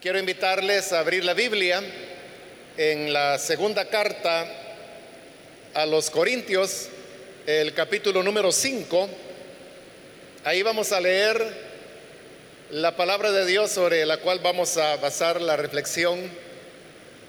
Quiero 0.00 0.18
invitarles 0.18 0.94
a 0.94 1.00
abrir 1.00 1.26
la 1.26 1.34
Biblia 1.34 1.82
en 2.78 3.12
la 3.12 3.36
segunda 3.36 3.84
carta 3.84 4.46
a 5.74 5.84
los 5.84 6.08
Corintios, 6.08 6.88
el 7.46 7.74
capítulo 7.74 8.22
número 8.22 8.50
5. 8.50 9.10
Ahí 10.44 10.62
vamos 10.62 10.92
a 10.92 11.00
leer 11.00 11.46
la 12.70 12.96
palabra 12.96 13.30
de 13.30 13.44
Dios 13.44 13.72
sobre 13.72 14.06
la 14.06 14.16
cual 14.16 14.38
vamos 14.38 14.78
a 14.78 14.96
basar 14.96 15.38
la 15.38 15.58
reflexión 15.58 16.18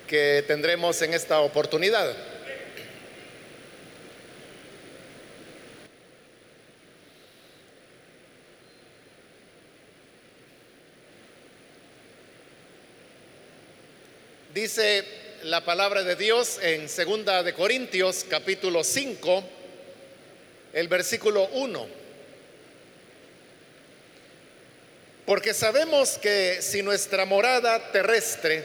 que 0.07 0.41
tendremos 0.47 1.01
en 1.01 1.13
esta 1.13 1.41
oportunidad. 1.41 2.15
Dice 14.61 15.03
la 15.41 15.65
palabra 15.65 16.03
de 16.03 16.15
Dios 16.15 16.59
en 16.61 16.87
segunda 16.87 17.41
de 17.41 17.51
Corintios 17.51 18.23
capítulo 18.29 18.83
5, 18.83 19.43
el 20.73 20.87
versículo 20.87 21.47
1. 21.53 21.87
Porque 25.25 25.55
sabemos 25.55 26.19
que 26.19 26.61
si 26.61 26.83
nuestra 26.83 27.25
morada 27.25 27.91
terrestre, 27.91 28.63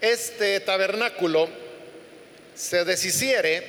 este 0.00 0.60
tabernáculo, 0.60 1.48
se 2.54 2.84
deshiciere, 2.84 3.64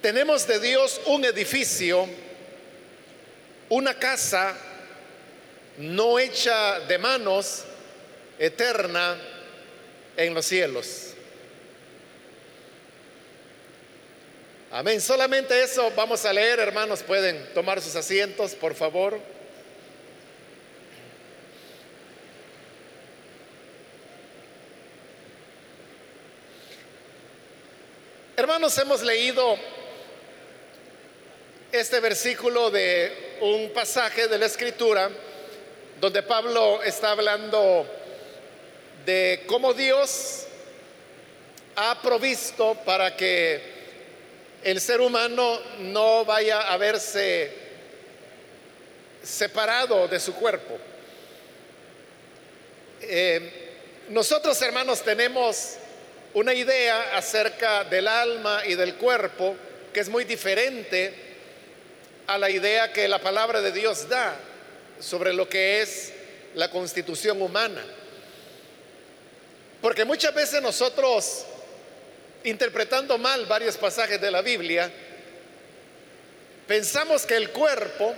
tenemos 0.00 0.48
de 0.48 0.58
Dios 0.58 1.00
un 1.06 1.24
edificio, 1.24 2.08
una 3.68 3.96
casa 3.96 4.56
no 5.78 6.18
hecha 6.18 6.80
de 6.80 6.98
manos, 6.98 7.66
eterna 8.42 9.16
en 10.16 10.34
los 10.34 10.44
cielos. 10.44 11.14
Amén. 14.72 15.00
Solamente 15.00 15.62
eso 15.62 15.92
vamos 15.94 16.24
a 16.24 16.32
leer, 16.32 16.58
hermanos. 16.58 17.04
Pueden 17.04 17.54
tomar 17.54 17.80
sus 17.80 17.94
asientos, 17.94 18.56
por 18.56 18.74
favor. 18.74 19.20
Hermanos, 28.36 28.76
hemos 28.78 29.02
leído 29.02 29.56
este 31.70 32.00
versículo 32.00 32.72
de 32.72 33.36
un 33.40 33.70
pasaje 33.70 34.26
de 34.26 34.36
la 34.36 34.46
Escritura 34.46 35.10
donde 36.00 36.24
Pablo 36.24 36.82
está 36.82 37.12
hablando 37.12 37.86
de 39.04 39.42
cómo 39.46 39.74
Dios 39.74 40.46
ha 41.76 42.00
provisto 42.02 42.76
para 42.84 43.16
que 43.16 43.60
el 44.62 44.80
ser 44.80 45.00
humano 45.00 45.58
no 45.78 46.24
vaya 46.24 46.72
a 46.72 46.76
verse 46.76 47.50
separado 49.22 50.08
de 50.08 50.20
su 50.20 50.34
cuerpo. 50.34 50.78
Eh, 53.00 53.70
nosotros 54.08 54.60
hermanos 54.62 55.02
tenemos 55.02 55.76
una 56.34 56.54
idea 56.54 57.16
acerca 57.16 57.84
del 57.84 58.08
alma 58.08 58.62
y 58.66 58.74
del 58.74 58.94
cuerpo 58.94 59.56
que 59.92 60.00
es 60.00 60.08
muy 60.08 60.24
diferente 60.24 61.12
a 62.26 62.38
la 62.38 62.48
idea 62.50 62.92
que 62.92 63.08
la 63.08 63.18
palabra 63.18 63.60
de 63.60 63.72
Dios 63.72 64.08
da 64.08 64.36
sobre 65.00 65.32
lo 65.32 65.48
que 65.48 65.82
es 65.82 66.12
la 66.54 66.70
constitución 66.70 67.42
humana. 67.42 67.84
Porque 69.82 70.04
muchas 70.04 70.32
veces 70.32 70.62
nosotros, 70.62 71.44
interpretando 72.44 73.18
mal 73.18 73.46
varios 73.46 73.76
pasajes 73.76 74.20
de 74.20 74.30
la 74.30 74.40
Biblia, 74.40 74.88
pensamos 76.68 77.26
que 77.26 77.36
el 77.36 77.50
cuerpo 77.50 78.14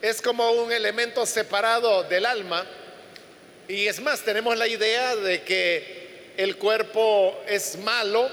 es 0.00 0.22
como 0.22 0.48
un 0.52 0.70
elemento 0.70 1.26
separado 1.26 2.04
del 2.04 2.24
alma. 2.24 2.64
Y 3.66 3.88
es 3.88 4.00
más, 4.00 4.20
tenemos 4.20 4.56
la 4.56 4.68
idea 4.68 5.16
de 5.16 5.42
que 5.42 6.32
el 6.36 6.56
cuerpo 6.56 7.42
es 7.48 7.76
malo 7.78 8.30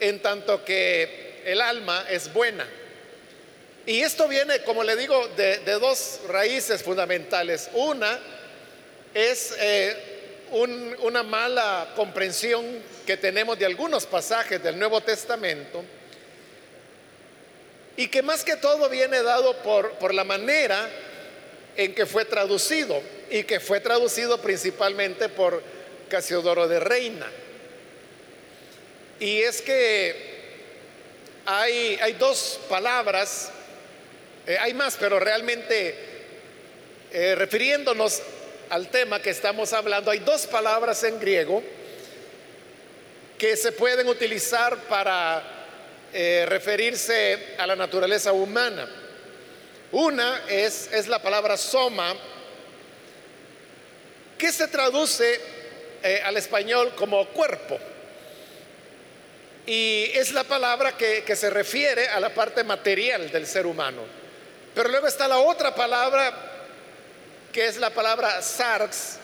en 0.00 0.20
tanto 0.20 0.66
que 0.66 1.40
el 1.46 1.62
alma 1.62 2.04
es 2.10 2.30
buena. 2.30 2.68
Y 3.86 4.02
esto 4.02 4.28
viene, 4.28 4.60
como 4.64 4.84
le 4.84 4.96
digo, 4.96 5.28
de, 5.28 5.60
dos 5.80 6.20
raíces 6.28 6.82
fundamentales. 6.82 7.70
Una 7.72 8.18
es 9.14 9.54
eh, 9.58 10.17
una 10.52 11.22
mala 11.22 11.92
comprensión 11.94 12.64
que 13.06 13.16
tenemos 13.16 13.58
de 13.58 13.66
algunos 13.66 14.06
pasajes 14.06 14.62
del 14.62 14.78
Nuevo 14.78 15.00
Testamento 15.00 15.84
y 17.96 18.08
que 18.08 18.22
más 18.22 18.44
que 18.44 18.56
todo 18.56 18.88
viene 18.88 19.22
dado 19.22 19.56
por, 19.62 19.92
por 19.92 20.14
la 20.14 20.24
manera 20.24 20.88
en 21.76 21.94
que 21.94 22.06
fue 22.06 22.24
traducido 22.24 23.00
y 23.30 23.44
que 23.44 23.60
fue 23.60 23.80
traducido 23.80 24.40
principalmente 24.40 25.28
por 25.28 25.62
Casiodoro 26.08 26.68
de 26.68 26.80
Reina. 26.80 27.26
Y 29.20 29.42
es 29.42 29.62
que 29.62 30.14
hay, 31.44 31.98
hay 32.00 32.12
dos 32.14 32.60
palabras, 32.68 33.50
eh, 34.46 34.56
hay 34.60 34.74
más, 34.74 34.96
pero 34.98 35.18
realmente 35.18 35.94
eh, 37.10 37.34
refiriéndonos 37.34 38.22
al 38.70 38.88
tema 38.88 39.20
que 39.20 39.30
estamos 39.30 39.72
hablando, 39.72 40.10
hay 40.10 40.18
dos 40.20 40.46
palabras 40.46 41.02
en 41.04 41.18
griego 41.18 41.62
que 43.38 43.56
se 43.56 43.72
pueden 43.72 44.08
utilizar 44.08 44.76
para 44.88 45.42
eh, 46.12 46.44
referirse 46.48 47.54
a 47.58 47.66
la 47.66 47.76
naturaleza 47.76 48.32
humana. 48.32 48.88
Una 49.92 50.42
es, 50.48 50.90
es 50.92 51.06
la 51.08 51.22
palabra 51.22 51.56
soma, 51.56 52.14
que 54.36 54.52
se 54.52 54.68
traduce 54.68 55.40
eh, 56.02 56.20
al 56.24 56.36
español 56.36 56.92
como 56.94 57.26
cuerpo. 57.28 57.78
Y 59.66 60.10
es 60.14 60.32
la 60.32 60.44
palabra 60.44 60.96
que, 60.96 61.22
que 61.24 61.36
se 61.36 61.50
refiere 61.50 62.08
a 62.08 62.20
la 62.20 62.30
parte 62.30 62.64
material 62.64 63.30
del 63.30 63.46
ser 63.46 63.66
humano. 63.66 64.02
Pero 64.74 64.88
luego 64.88 65.06
está 65.06 65.28
la 65.28 65.38
otra 65.38 65.74
palabra 65.74 66.47
que 67.58 67.66
es 67.66 67.76
la 67.76 67.90
palabra 67.90 68.40
sarx. 68.40 69.16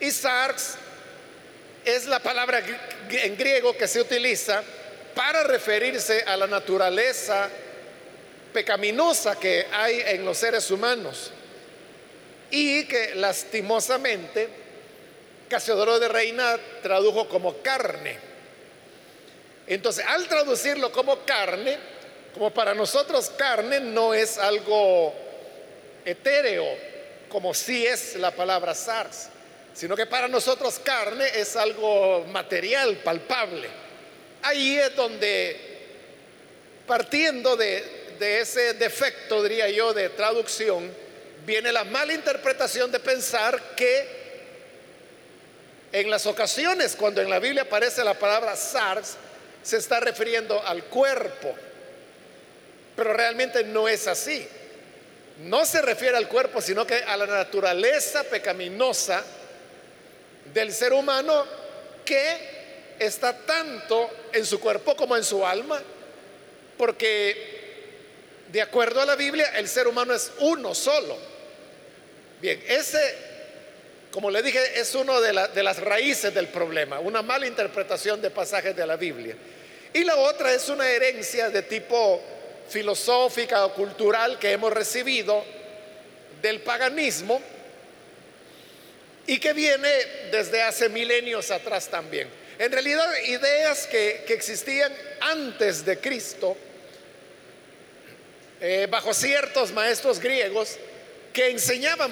Y 0.00 0.10
sarx 0.10 0.76
es 1.84 2.06
la 2.06 2.20
palabra 2.20 2.62
en 3.10 3.36
griego 3.36 3.76
que 3.76 3.86
se 3.86 4.00
utiliza 4.00 4.62
para 5.14 5.42
referirse 5.42 6.24
a 6.26 6.38
la 6.38 6.46
naturaleza 6.46 7.50
pecaminosa 8.50 9.38
que 9.38 9.66
hay 9.70 10.02
en 10.06 10.24
los 10.24 10.38
seres 10.38 10.70
humanos 10.70 11.30
y 12.50 12.86
que 12.86 13.14
lastimosamente 13.14 14.48
Casiodoro 15.50 15.98
de 15.98 16.08
Reina 16.08 16.58
tradujo 16.82 17.28
como 17.28 17.58
carne. 17.58 18.16
Entonces, 19.66 20.02
al 20.08 20.26
traducirlo 20.28 20.90
como 20.92 21.26
carne, 21.26 21.76
como 22.32 22.50
para 22.54 22.72
nosotros 22.72 23.30
carne 23.36 23.80
no 23.80 24.14
es 24.14 24.38
algo 24.38 25.30
etéreo, 26.04 26.66
como 27.28 27.54
si 27.54 27.86
es 27.86 28.16
la 28.16 28.30
palabra 28.30 28.74
SARS, 28.74 29.28
sino 29.74 29.96
que 29.96 30.06
para 30.06 30.28
nosotros 30.28 30.78
carne 30.78 31.26
es 31.34 31.56
algo 31.56 32.24
material, 32.26 32.96
palpable. 32.98 33.68
Ahí 34.42 34.78
es 34.78 34.94
donde, 34.94 35.56
partiendo 36.86 37.56
de, 37.56 38.14
de 38.18 38.40
ese 38.40 38.74
defecto, 38.74 39.42
diría 39.42 39.68
yo, 39.70 39.94
de 39.94 40.10
traducción, 40.10 40.92
viene 41.46 41.72
la 41.72 41.84
mala 41.84 42.12
interpretación 42.12 42.92
de 42.92 43.00
pensar 43.00 43.74
que 43.74 44.22
en 45.92 46.10
las 46.10 46.26
ocasiones 46.26 46.96
cuando 46.96 47.20
en 47.20 47.30
la 47.30 47.38
Biblia 47.38 47.62
aparece 47.62 48.04
la 48.04 48.14
palabra 48.14 48.56
SARS, 48.56 49.16
se 49.62 49.76
está 49.76 50.00
refiriendo 50.00 50.60
al 50.66 50.84
cuerpo, 50.84 51.54
pero 52.96 53.12
realmente 53.12 53.62
no 53.64 53.88
es 53.88 54.06
así 54.06 54.46
no 55.42 55.64
se 55.64 55.82
refiere 55.82 56.16
al 56.16 56.28
cuerpo, 56.28 56.60
sino 56.60 56.86
que 56.86 56.94
a 56.94 57.16
la 57.16 57.26
naturaleza 57.26 58.24
pecaminosa 58.24 59.24
del 60.52 60.72
ser 60.72 60.92
humano 60.92 61.44
que 62.04 62.96
está 62.98 63.36
tanto 63.38 64.10
en 64.32 64.44
su 64.46 64.60
cuerpo 64.60 64.94
como 64.94 65.16
en 65.16 65.24
su 65.24 65.44
alma, 65.44 65.80
porque 66.76 67.60
de 68.50 68.62
acuerdo 68.62 69.00
a 69.00 69.06
la 69.06 69.16
Biblia 69.16 69.52
el 69.56 69.68
ser 69.68 69.88
humano 69.88 70.14
es 70.14 70.30
uno 70.40 70.74
solo. 70.74 71.16
Bien, 72.40 72.62
ese, 72.66 73.00
como 74.10 74.30
le 74.30 74.42
dije, 74.42 74.78
es 74.78 74.94
uno 74.94 75.20
de, 75.20 75.48
de 75.54 75.62
las 75.62 75.78
raíces 75.78 76.34
del 76.34 76.48
problema, 76.48 77.00
una 77.00 77.22
mala 77.22 77.46
interpretación 77.46 78.20
de 78.20 78.30
pasajes 78.30 78.76
de 78.76 78.86
la 78.86 78.96
Biblia. 78.96 79.36
Y 79.94 80.04
la 80.04 80.16
otra 80.16 80.52
es 80.52 80.68
una 80.68 80.88
herencia 80.88 81.50
de 81.50 81.62
tipo 81.62 82.22
filosófica 82.72 83.64
o 83.66 83.74
cultural 83.74 84.38
que 84.38 84.52
hemos 84.52 84.72
recibido 84.72 85.44
del 86.40 86.60
paganismo 86.62 87.40
y 89.26 89.38
que 89.38 89.52
viene 89.52 89.88
desde 90.32 90.62
hace 90.62 90.88
milenios 90.88 91.50
atrás 91.50 91.88
también. 91.88 92.28
En 92.58 92.72
realidad, 92.72 93.08
ideas 93.26 93.86
que, 93.86 94.24
existían 94.28 94.92
antes 95.20 95.84
de 95.84 95.98
Cristo, 95.98 96.56
eh, 98.60 98.86
bajo 98.90 99.12
ciertos 99.12 99.72
maestros 99.72 100.18
griegos, 100.18 100.78
que 101.32 101.50
enseñaban 101.50 102.10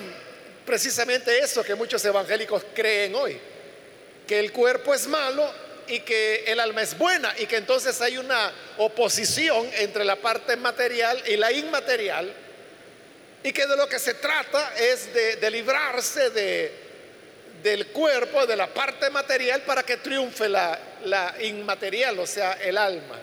precisamente 0.66 1.38
eso 1.38 1.62
que 1.62 1.74
muchos 1.74 2.04
evangélicos 2.04 2.64
creen 2.74 3.14
hoy, 3.14 3.38
que 4.26 4.38
el 4.38 4.52
cuerpo 4.52 4.94
es 4.94 5.06
malo 5.06 5.69
y 5.90 6.00
que 6.00 6.44
el 6.46 6.60
alma 6.60 6.82
es 6.82 6.96
buena 6.96 7.34
y 7.37 7.46
que 7.46 7.56
entonces 7.56 8.00
hay 8.00 8.16
una 8.16 8.52
oposición 8.78 9.69
entre 9.75 10.04
la 10.04 10.16
parte 10.16 10.56
material 10.56 11.20
y 11.26 11.37
la 11.37 11.50
inmaterial 11.50 12.32
y 13.42 13.52
que 13.52 13.66
de 13.66 13.76
lo 13.76 13.88
que 13.88 13.98
se 13.98 14.14
trata 14.14 14.72
es 14.76 15.12
de, 15.12 15.50
librarse 15.50 16.31
de, 16.31 16.72
del 17.62 17.88
cuerpo, 17.88 18.46
de 18.46 18.54
la 18.54 18.69
parte 18.69 19.10
material 19.10 19.62
para 19.62 19.82
que 19.82 19.96
triunfe 19.96 20.48
la, 20.48 20.78
la 21.04 21.34
inmaterial, 21.40 22.19
o 22.20 22.26
sea, 22.26 22.52
el 22.52 22.78
alma. 22.78 23.19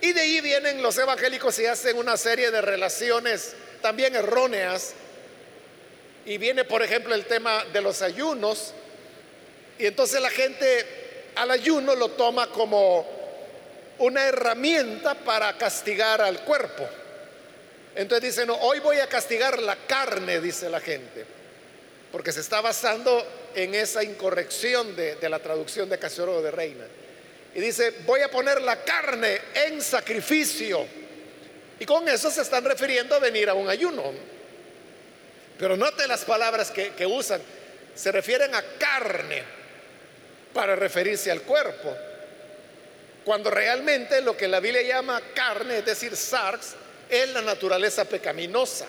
Y 0.00 0.12
de 0.12 0.20
ahí 0.20 0.40
vienen 0.40 0.80
los 0.80 0.96
evangélicos 0.96 1.58
y 1.58 1.66
hacen 1.66 1.98
una 1.98 2.16
serie 2.16 2.50
de 2.50 2.62
relaciones 2.62 3.54
también 3.82 4.14
erróneas. 4.14 4.94
Y 6.24 6.38
viene, 6.38 6.64
por 6.64 6.82
ejemplo, 6.82 7.14
el 7.14 7.26
tema 7.26 7.64
de 7.72 7.82
los 7.82 8.00
ayunos. 8.00 8.72
Y 9.78 9.86
entonces 9.86 10.20
la 10.22 10.30
gente 10.30 11.09
al 11.40 11.50
ayuno 11.52 11.94
lo 11.94 12.10
toma 12.10 12.48
como 12.48 13.06
una 13.98 14.26
herramienta 14.26 15.14
para 15.14 15.56
castigar 15.56 16.20
al 16.20 16.40
cuerpo. 16.44 16.86
Entonces 17.94 18.36
dice, 18.36 18.46
no, 18.46 18.56
hoy 18.56 18.78
voy 18.80 18.98
a 18.98 19.08
castigar 19.08 19.58
la 19.62 19.74
carne, 19.86 20.38
dice 20.40 20.68
la 20.68 20.80
gente, 20.80 21.24
porque 22.12 22.30
se 22.30 22.40
está 22.40 22.60
basando 22.60 23.26
en 23.54 23.74
esa 23.74 24.04
incorrección 24.04 24.94
de, 24.94 25.16
la 25.30 25.38
traducción 25.38 25.88
de 25.88 25.98
Casiodoro 25.98 26.42
de 26.42 26.50
Reina. 26.50 26.84
Y 27.54 27.60
dice, 27.60 27.94
voy 28.04 28.20
a 28.20 28.30
poner 28.30 28.60
la 28.60 28.84
carne 28.84 29.40
en 29.54 29.80
sacrificio. 29.80 30.86
Y 31.78 31.86
con 31.86 32.06
eso 32.06 32.30
se 32.30 32.42
están 32.42 32.66
refiriendo 32.66 33.14
a 33.14 33.18
venir 33.18 33.48
a 33.48 33.54
un 33.54 33.70
ayuno. 33.70 34.12
Pero 35.58 35.74
note 35.74 36.06
las 36.06 36.26
palabras 36.26 36.70
que, 36.70 36.90
que 36.90 37.06
usan. 37.06 37.40
Se 37.94 38.12
refieren 38.12 38.54
a 38.54 38.62
carne 38.78 39.59
para 40.52 40.76
referirse 40.76 41.30
al 41.30 41.42
cuerpo. 41.42 41.96
Cuando 43.24 43.50
realmente 43.50 44.20
lo 44.22 44.36
que 44.36 44.48
la 44.48 44.60
Biblia 44.60 44.82
llama 44.82 45.20
carne, 45.34 45.78
es 45.78 45.84
decir, 45.84 46.16
sarx, 46.16 46.74
es 47.08 47.28
la 47.30 47.42
naturaleza 47.42 48.04
pecaminosa, 48.04 48.86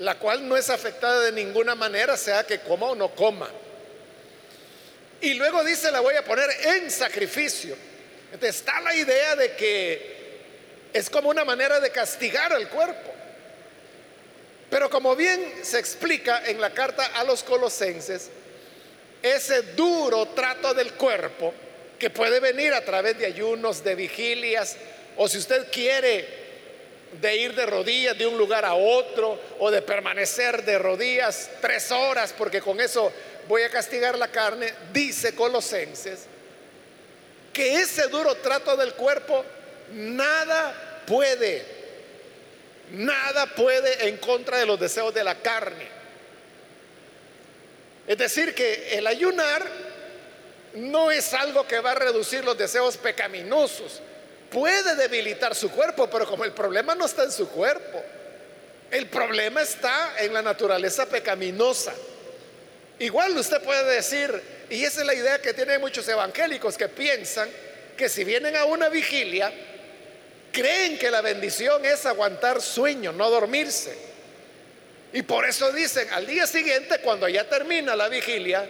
la 0.00 0.18
cual 0.18 0.46
no 0.46 0.56
es 0.56 0.68
afectada 0.68 1.20
de 1.20 1.32
ninguna 1.32 1.74
manera, 1.74 2.16
sea 2.16 2.44
que 2.44 2.60
coma 2.60 2.86
o 2.86 2.94
no 2.94 3.14
coma. 3.14 3.48
Y 5.20 5.34
luego 5.34 5.64
dice, 5.64 5.90
la 5.90 6.00
voy 6.00 6.14
a 6.16 6.24
poner 6.24 6.50
en 6.64 6.90
sacrificio. 6.90 7.76
Entonces 8.32 8.56
está 8.56 8.80
la 8.80 8.94
idea 8.94 9.36
de 9.36 9.52
que 9.56 10.16
es 10.92 11.08
como 11.08 11.30
una 11.30 11.44
manera 11.44 11.80
de 11.80 11.90
castigar 11.90 12.52
al 12.52 12.68
cuerpo. 12.68 13.14
Pero 14.68 14.90
como 14.90 15.14
bien 15.14 15.54
se 15.62 15.78
explica 15.78 16.42
en 16.44 16.60
la 16.60 16.70
carta 16.70 17.06
a 17.14 17.24
los 17.24 17.42
colosenses, 17.42 18.30
ese 19.34 19.62
duro 19.74 20.26
trato 20.26 20.74
del 20.74 20.92
cuerpo 20.92 21.52
que 21.98 22.10
puede 22.10 22.40
venir 22.40 22.74
a 22.74 22.84
través 22.84 23.18
de 23.18 23.26
ayunos, 23.26 23.82
de 23.82 23.94
vigilias, 23.94 24.76
o 25.16 25.28
si 25.28 25.38
usted 25.38 25.70
quiere 25.70 26.46
de 27.20 27.36
ir 27.36 27.54
de 27.54 27.66
rodillas 27.66 28.18
de 28.18 28.26
un 28.26 28.36
lugar 28.36 28.64
a 28.64 28.74
otro, 28.74 29.40
o 29.58 29.70
de 29.70 29.82
permanecer 29.82 30.64
de 30.64 30.78
rodillas 30.78 31.50
tres 31.60 31.90
horas, 31.90 32.34
porque 32.36 32.60
con 32.60 32.80
eso 32.80 33.12
voy 33.48 33.62
a 33.62 33.70
castigar 33.70 34.18
la 34.18 34.28
carne, 34.28 34.72
dice 34.92 35.34
Colosenses, 35.34 36.26
que 37.52 37.76
ese 37.76 38.08
duro 38.08 38.34
trato 38.36 38.76
del 38.76 38.92
cuerpo 38.94 39.44
nada 39.92 41.02
puede, 41.06 41.64
nada 42.90 43.46
puede 43.46 44.08
en 44.08 44.18
contra 44.18 44.58
de 44.58 44.66
los 44.66 44.78
deseos 44.78 45.14
de 45.14 45.24
la 45.24 45.36
carne. 45.36 45.95
Es 48.06 48.18
decir, 48.18 48.54
que 48.54 48.96
el 48.96 49.06
ayunar 49.06 49.66
no 50.74 51.10
es 51.10 51.32
algo 51.34 51.66
que 51.66 51.80
va 51.80 51.92
a 51.92 51.94
reducir 51.94 52.44
los 52.44 52.56
deseos 52.56 52.96
pecaminosos. 52.96 54.00
Puede 54.50 54.94
debilitar 54.94 55.54
su 55.54 55.70
cuerpo, 55.70 56.08
pero 56.08 56.26
como 56.26 56.44
el 56.44 56.52
problema 56.52 56.94
no 56.94 57.06
está 57.06 57.24
en 57.24 57.32
su 57.32 57.48
cuerpo, 57.48 58.02
el 58.90 59.06
problema 59.08 59.62
está 59.62 60.14
en 60.18 60.32
la 60.32 60.42
naturaleza 60.42 61.06
pecaminosa. 61.06 61.92
Igual 62.98 63.36
usted 63.36 63.60
puede 63.62 63.84
decir, 63.96 64.30
y 64.70 64.84
esa 64.84 65.00
es 65.00 65.06
la 65.06 65.14
idea 65.14 65.40
que 65.40 65.52
tienen 65.52 65.80
muchos 65.80 66.06
evangélicos 66.08 66.78
que 66.78 66.88
piensan 66.88 67.48
que 67.96 68.08
si 68.08 68.24
vienen 68.24 68.54
a 68.56 68.66
una 68.66 68.88
vigilia, 68.88 69.52
creen 70.52 70.98
que 70.98 71.10
la 71.10 71.20
bendición 71.20 71.84
es 71.84 72.06
aguantar 72.06 72.62
sueño, 72.62 73.12
no 73.12 73.28
dormirse. 73.30 74.05
Y 75.16 75.22
por 75.22 75.46
eso 75.46 75.72
dicen, 75.72 76.06
al 76.12 76.26
día 76.26 76.46
siguiente, 76.46 76.98
cuando 76.98 77.26
ya 77.26 77.48
termina 77.48 77.96
la 77.96 78.06
vigilia, 78.10 78.68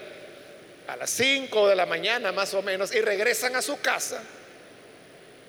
a 0.87 0.95
las 0.95 1.11
5 1.11 1.71
de 1.71 1.75
la 1.75 1.87
mañana 1.87 2.31
más 2.31 2.55
o 2.55 2.63
menos, 2.63 2.95
y 2.95 3.01
regresan 3.01 3.57
a 3.57 3.63
su 3.63 3.81
casa, 3.81 4.23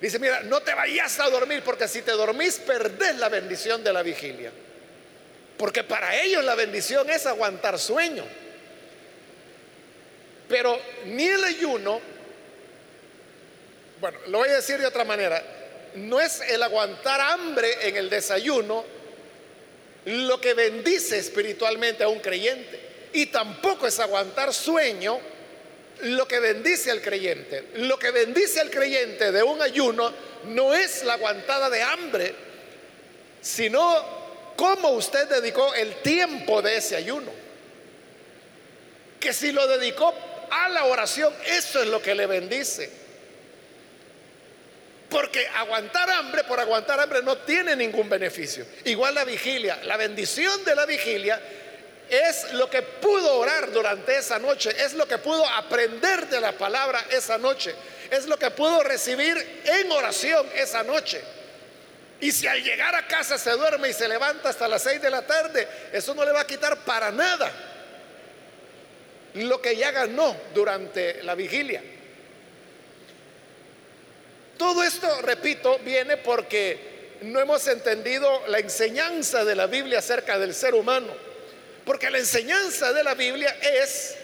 dice, 0.00 0.18
mira, 0.18 0.40
no 0.42 0.60
te 0.60 0.74
vayas 0.74 1.20
a 1.20 1.30
dormir, 1.30 1.62
porque 1.64 1.86
si 1.86 2.02
te 2.02 2.10
dormís, 2.10 2.56
perdés 2.56 3.16
la 3.18 3.28
bendición 3.28 3.84
de 3.84 3.92
la 3.92 4.02
vigilia. 4.02 4.50
Porque 5.56 5.84
para 5.84 6.16
ellos 6.16 6.44
la 6.44 6.56
bendición 6.56 7.08
es 7.10 7.26
aguantar 7.26 7.78
sueño. 7.78 8.24
Pero 10.48 10.82
ni 11.04 11.28
el 11.28 11.44
ayuno, 11.44 12.00
bueno, 14.00 14.18
lo 14.26 14.38
voy 14.38 14.48
a 14.48 14.56
decir 14.56 14.80
de 14.80 14.86
otra 14.86 15.04
manera, 15.04 15.40
no 15.94 16.20
es 16.20 16.40
el 16.40 16.60
aguantar 16.60 17.20
hambre 17.20 17.86
en 17.86 17.96
el 17.96 18.10
desayuno, 18.10 18.97
lo 20.08 20.40
que 20.40 20.54
bendice 20.54 21.18
espiritualmente 21.18 22.02
a 22.02 22.08
un 22.08 22.20
creyente. 22.20 22.80
Y 23.12 23.26
tampoco 23.26 23.86
es 23.86 24.00
aguantar 24.00 24.54
sueño 24.54 25.20
lo 26.02 26.26
que 26.26 26.38
bendice 26.38 26.90
al 26.90 27.02
creyente. 27.02 27.68
Lo 27.74 27.98
que 27.98 28.10
bendice 28.10 28.60
al 28.60 28.70
creyente 28.70 29.32
de 29.32 29.42
un 29.42 29.60
ayuno 29.60 30.12
no 30.46 30.74
es 30.74 31.04
la 31.04 31.14
aguantada 31.14 31.68
de 31.68 31.82
hambre, 31.82 32.34
sino 33.42 34.54
cómo 34.56 34.90
usted 34.90 35.28
dedicó 35.28 35.74
el 35.74 35.96
tiempo 35.96 36.62
de 36.62 36.78
ese 36.78 36.96
ayuno. 36.96 37.30
Que 39.20 39.34
si 39.34 39.52
lo 39.52 39.66
dedicó 39.66 40.14
a 40.50 40.70
la 40.70 40.84
oración, 40.84 41.34
eso 41.44 41.82
es 41.82 41.88
lo 41.88 42.00
que 42.00 42.14
le 42.14 42.26
bendice. 42.26 42.90
Porque 45.08 45.46
aguantar 45.48 46.10
hambre 46.10 46.44
por 46.44 46.60
aguantar 46.60 47.00
hambre 47.00 47.22
no 47.22 47.38
tiene 47.38 47.74
ningún 47.74 48.08
beneficio. 48.08 48.66
Igual 48.84 49.14
la 49.14 49.24
vigilia, 49.24 49.78
la 49.84 49.96
bendición 49.96 50.64
de 50.64 50.74
la 50.74 50.84
vigilia 50.84 51.40
es 52.10 52.52
lo 52.54 52.68
que 52.70 52.82
pudo 52.82 53.38
orar 53.38 53.70
durante 53.70 54.16
esa 54.16 54.38
noche, 54.38 54.70
es 54.78 54.94
lo 54.94 55.06
que 55.06 55.18
pudo 55.18 55.46
aprender 55.46 56.26
de 56.28 56.40
la 56.40 56.52
palabra 56.52 57.04
esa 57.10 57.38
noche, 57.38 57.74
es 58.10 58.26
lo 58.26 58.38
que 58.38 58.50
pudo 58.50 58.82
recibir 58.82 59.62
en 59.64 59.90
oración 59.92 60.46
esa 60.54 60.82
noche. 60.82 61.20
Y 62.20 62.32
si 62.32 62.46
al 62.46 62.62
llegar 62.62 62.94
a 62.94 63.06
casa 63.06 63.38
se 63.38 63.50
duerme 63.52 63.90
y 63.90 63.92
se 63.92 64.08
levanta 64.08 64.48
hasta 64.48 64.66
las 64.66 64.82
seis 64.82 65.00
de 65.00 65.10
la 65.10 65.22
tarde, 65.22 65.68
eso 65.92 66.14
no 66.14 66.24
le 66.24 66.32
va 66.32 66.40
a 66.40 66.46
quitar 66.46 66.76
para 66.84 67.10
nada 67.10 67.50
lo 69.34 69.60
que 69.60 69.76
ya 69.76 69.90
ganó 69.90 70.36
durante 70.54 71.22
la 71.22 71.34
vigilia. 71.34 71.82
Todo 74.58 74.82
esto, 74.82 75.22
repito, 75.22 75.78
viene 75.78 76.16
porque 76.16 77.16
no 77.22 77.38
hemos 77.38 77.66
entendido 77.68 78.42
la 78.48 78.58
enseñanza 78.58 79.44
de 79.44 79.54
la 79.54 79.66
Biblia 79.66 80.00
acerca 80.00 80.36
del 80.36 80.52
ser 80.52 80.74
humano. 80.74 81.14
Porque 81.84 82.10
la 82.10 82.18
enseñanza 82.18 82.92
de 82.92 83.04
la 83.04 83.14
Biblia 83.14 83.56
es 83.62 84.16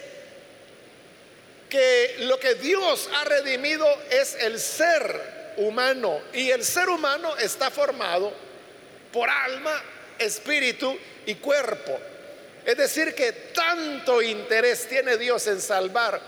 que 1.68 2.16
lo 2.20 2.38
que 2.38 2.56
Dios 2.56 3.08
ha 3.14 3.24
redimido 3.24 3.86
es 4.10 4.34
el 4.40 4.58
ser 4.58 5.54
humano. 5.56 6.20
Y 6.32 6.50
el 6.50 6.64
ser 6.64 6.88
humano 6.88 7.36
está 7.36 7.70
formado 7.70 8.32
por 9.12 9.30
alma, 9.30 9.82
espíritu 10.18 10.98
y 11.26 11.36
cuerpo. 11.36 11.96
Es 12.66 12.76
decir, 12.76 13.14
que 13.14 13.30
tanto 13.54 14.20
interés 14.20 14.88
tiene 14.88 15.16
Dios 15.16 15.46
en 15.46 15.60
salvar 15.60 16.20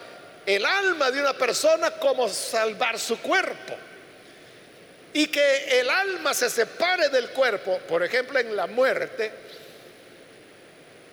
el 0.46 0.64
alma 0.64 1.10
de 1.10 1.20
una 1.20 1.32
persona 1.32 1.90
como 1.90 2.28
salvar 2.28 3.00
su 3.00 3.18
cuerpo 3.18 3.76
y 5.16 5.28
que 5.28 5.80
el 5.80 5.88
alma 5.88 6.34
se 6.34 6.50
separe 6.50 7.08
del 7.08 7.30
cuerpo, 7.30 7.78
por 7.88 8.02
ejemplo 8.02 8.38
en 8.38 8.54
la 8.54 8.66
muerte, 8.66 9.30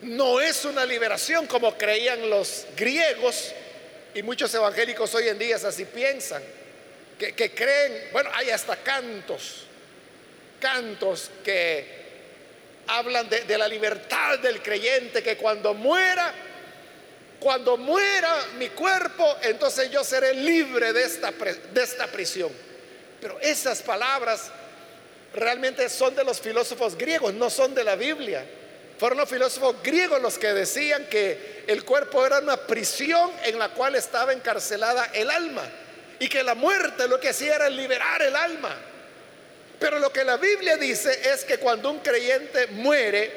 no 0.02 0.42
es 0.42 0.66
una 0.66 0.86
liberación 0.86 1.48
como 1.48 1.78
creían 1.78 2.30
los 2.30 2.66
griegos 2.76 3.54
y 4.14 4.22
muchos 4.22 4.54
evangélicos 4.54 5.16
hoy 5.16 5.30
en 5.30 5.40
día 5.40 5.56
así 5.56 5.86
piensan, 5.86 6.44
que, 7.18 7.52
creen, 7.56 8.10
bueno, 8.12 8.30
hay 8.34 8.50
hasta 8.50 8.76
cantos, 8.76 9.68
cantos 10.60 11.32
que 11.42 11.86
hablan 12.88 13.30
de, 13.30 13.46
de 13.46 13.58
la 13.58 13.70
libertad 13.70 14.38
del 14.40 14.62
creyente, 14.62 15.24
que 15.24 15.38
cuando 15.38 15.74
muera, 15.74 16.34
cuando 17.40 17.78
muera 17.78 18.48
mi 18.58 18.68
cuerpo, 18.68 19.38
entonces 19.44 19.90
yo 19.90 20.04
seré 20.04 20.34
libre 20.34 20.92
de 20.92 21.04
esta, 21.04 21.32
de 21.32 21.82
esta 21.82 22.08
prisión. 22.08 22.73
Pero 23.24 23.40
esas 23.40 23.82
palabras 23.82 24.52
realmente 25.34 25.88
son 25.88 26.14
de 26.14 26.26
los 26.26 26.42
filósofos 26.42 26.98
griegos, 26.98 27.34
no 27.34 27.50
son 27.50 27.74
de 27.74 27.82
la 27.82 27.96
Biblia. 27.96 28.46
Fueron 29.00 29.18
los 29.18 29.30
filósofos 29.30 29.78
griegos 29.82 30.22
los 30.22 30.38
que 30.38 30.54
decían 30.54 31.06
que 31.10 31.64
el 31.66 31.86
cuerpo 31.86 32.26
era 32.26 32.40
una 32.40 32.58
prisión 32.58 33.32
en 33.46 33.58
la 33.58 33.70
cual 33.70 33.96
estaba 33.96 34.34
encarcelada 34.34 35.10
el 35.14 35.30
alma 35.30 35.64
y 36.20 36.28
que 36.28 36.44
la 36.44 36.54
muerte 36.54 37.08
lo 37.08 37.18
que 37.18 37.30
hacía 37.30 37.56
era 37.56 37.70
liberar 37.70 38.22
el 38.24 38.36
alma. 38.36 38.76
Pero 39.80 40.00
lo 40.00 40.12
que 40.12 40.26
la 40.26 40.36
Biblia 40.36 40.76
dice 40.76 41.18
es 41.32 41.46
que 41.46 41.60
cuando 41.60 41.92
un 41.92 42.00
creyente 42.00 42.68
muere 42.68 43.32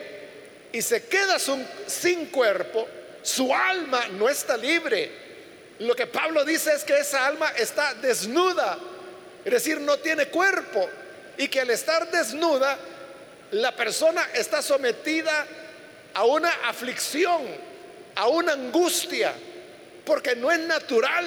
y 0.73 0.83
se 0.83 1.05
queda 1.05 1.37
sin 1.87 2.27
cuerpo, 2.27 2.89
su 3.23 3.55
alma 3.55 4.09
no 4.09 4.29
está 4.29 4.57
libre. 4.57 5.13
Lo 5.79 5.95
que 5.95 6.09
Pablo 6.09 6.45
dice 6.45 6.73
es 6.73 6.83
que 6.83 6.99
esa 6.99 7.25
alma 7.25 7.53
está 7.57 7.95
desnuda, 7.95 8.81
es 9.47 9.53
decir, 9.53 9.81
no 9.81 9.97
tiene 9.99 10.27
cuerpo. 10.27 10.89
Y 11.39 11.49
que 11.49 11.61
al 11.61 11.71
estar 11.71 12.11
desnuda, 12.11 12.77
la 13.53 13.75
persona 13.75 14.29
está 14.35 14.61
sometida 14.61 15.47
a 16.15 16.25
una 16.25 16.51
aflicción, 16.65 17.43
a 18.15 18.29
una 18.29 18.53
angustia, 18.53 19.33
porque 20.05 20.37
no 20.37 20.51
es 20.51 20.59
natural 20.61 21.27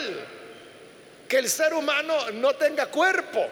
que 1.28 1.38
el 1.38 1.50
ser 1.50 1.74
humano 1.74 2.32
no 2.34 2.54
tenga 2.56 2.88
cuerpo. 2.88 3.48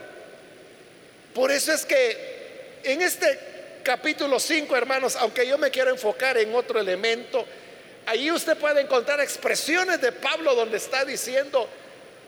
Por 1.34 1.52
eso 1.52 1.74
es 1.74 1.86
que 1.86 2.80
en 2.84 3.02
este 3.02 3.80
capítulo 3.84 4.40
5, 4.40 4.76
hermanos, 4.76 5.16
aunque 5.16 5.48
yo 5.48 5.58
me 5.58 5.72
quiero 5.72 5.92
enfocar 5.92 6.38
en 6.38 6.54
otro 6.54 6.80
elemento, 6.80 7.46
Ahí 8.08 8.32
usted 8.32 8.56
puede 8.56 8.80
encontrar 8.80 9.20
expresiones 9.20 10.00
de 10.00 10.14
Pablo 10.14 10.56
donde 10.56 10.78
está 10.78 11.04
diciendo 11.04 11.68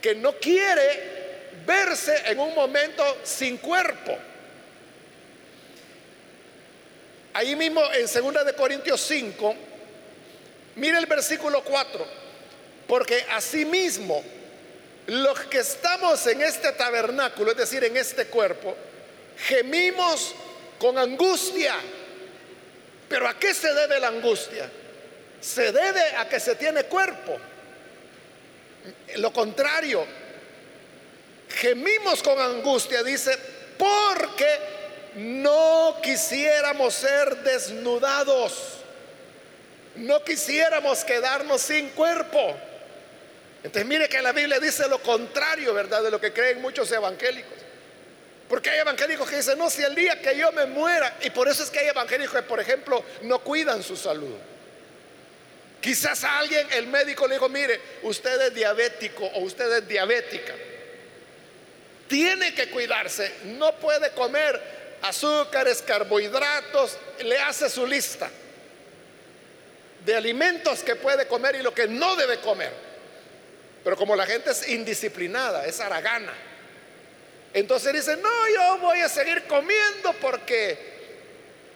que 0.01 0.13
no 0.13 0.33
quiere 0.33 1.28
verse 1.65 2.15
en 2.25 2.39
un 2.39 2.53
momento 2.53 3.03
sin 3.23 3.57
cuerpo. 3.57 4.17
Ahí 7.33 7.55
mismo 7.55 7.81
en 7.93 8.05
2 8.05 8.45
de 8.45 8.53
Corintios 8.53 9.01
5, 9.01 9.55
mire 10.75 10.97
el 10.97 11.05
versículo 11.05 11.63
4, 11.63 12.05
porque 12.87 13.25
asimismo 13.31 14.23
los 15.07 15.39
que 15.41 15.59
estamos 15.59 16.25
en 16.27 16.41
este 16.41 16.71
tabernáculo, 16.73 17.51
es 17.51 17.57
decir, 17.57 17.83
en 17.83 17.97
este 17.97 18.25
cuerpo, 18.25 18.75
gemimos 19.37 20.35
con 20.79 20.97
angustia. 20.97 21.75
Pero 23.07 23.27
¿a 23.27 23.39
qué 23.39 23.53
se 23.53 23.73
debe 23.73 23.99
la 23.99 24.09
angustia? 24.09 24.69
se 25.41 25.71
debe 25.71 26.15
a 26.17 26.27
que 26.27 26.39
se 26.39 26.55
tiene 26.55 26.83
cuerpo. 26.83 27.37
Lo 29.17 29.31
contrario, 29.31 30.05
gemimos 31.49 32.21
con 32.23 32.39
angustia, 32.39 33.03
dice, 33.03 33.37
porque 33.77 34.79
no 35.15 35.97
quisiéramos 36.01 36.93
ser 36.93 37.37
desnudados, 37.37 38.77
no 39.95 40.23
quisiéramos 40.23 41.03
quedarnos 41.03 41.61
sin 41.61 41.89
cuerpo. 41.89 42.55
Entonces 43.63 43.85
mire 43.85 44.07
que 44.07 44.21
la 44.21 44.31
Biblia 44.31 44.59
dice 44.59 44.87
lo 44.87 45.01
contrario, 45.01 45.73
¿verdad? 45.73 46.03
De 46.03 46.11
lo 46.11 46.21
que 46.21 46.31
creen 46.31 46.61
muchos 46.61 46.89
evangélicos. 46.91 47.57
Porque 48.47 48.69
hay 48.69 48.79
evangélicos 48.79 49.29
que 49.29 49.37
dicen, 49.37 49.57
no, 49.57 49.69
si 49.69 49.83
el 49.83 49.93
día 49.93 50.19
que 50.21 50.35
yo 50.37 50.51
me 50.51 50.65
muera, 50.65 51.17
y 51.21 51.29
por 51.29 51.47
eso 51.47 51.63
es 51.63 51.69
que 51.69 51.79
hay 51.79 51.87
evangélicos 51.87 52.35
que, 52.35 52.41
por 52.43 52.59
ejemplo, 52.59 53.03
no 53.23 53.39
cuidan 53.39 53.83
su 53.83 53.95
salud. 53.95 54.35
Quizás 55.81 56.23
a 56.23 56.39
alguien 56.39 56.67
el 56.71 56.87
médico 56.87 57.27
le 57.27 57.35
dijo, 57.35 57.47
mire, 57.47 57.79
usted 58.03 58.41
es 58.41 58.53
diabético 58.53 59.25
o 59.25 59.41
usted 59.41 59.71
es 59.77 59.87
diabética. 59.87 60.53
Tiene 62.09 62.53
que 62.53 62.69
cuidarse, 62.69 63.31
no 63.45 63.73
puede 63.77 64.11
comer 64.11 64.61
azúcares, 65.01 65.81
carbohidratos, 65.81 66.97
le 67.23 67.37
hace 67.37 67.69
su 67.69 67.87
lista 67.87 68.29
de 70.03 70.15
alimentos 70.15 70.83
que 70.83 70.95
puede 70.95 71.27
comer 71.27 71.55
y 71.55 71.61
lo 71.61 71.73
que 71.73 71.87
no 71.87 72.17
debe 72.17 72.39
comer. 72.39 72.73
Pero 73.83 73.95
como 73.95 74.15
la 74.15 74.25
gente 74.25 74.51
es 74.51 74.67
indisciplinada, 74.67 75.65
es 75.65 75.79
aragana, 75.79 76.33
entonces 77.53 77.93
dice, 77.93 78.17
no, 78.17 78.47
yo 78.53 78.77
voy 78.79 78.99
a 78.99 79.09
seguir 79.09 79.43
comiendo 79.45 80.13
porque 80.21 80.77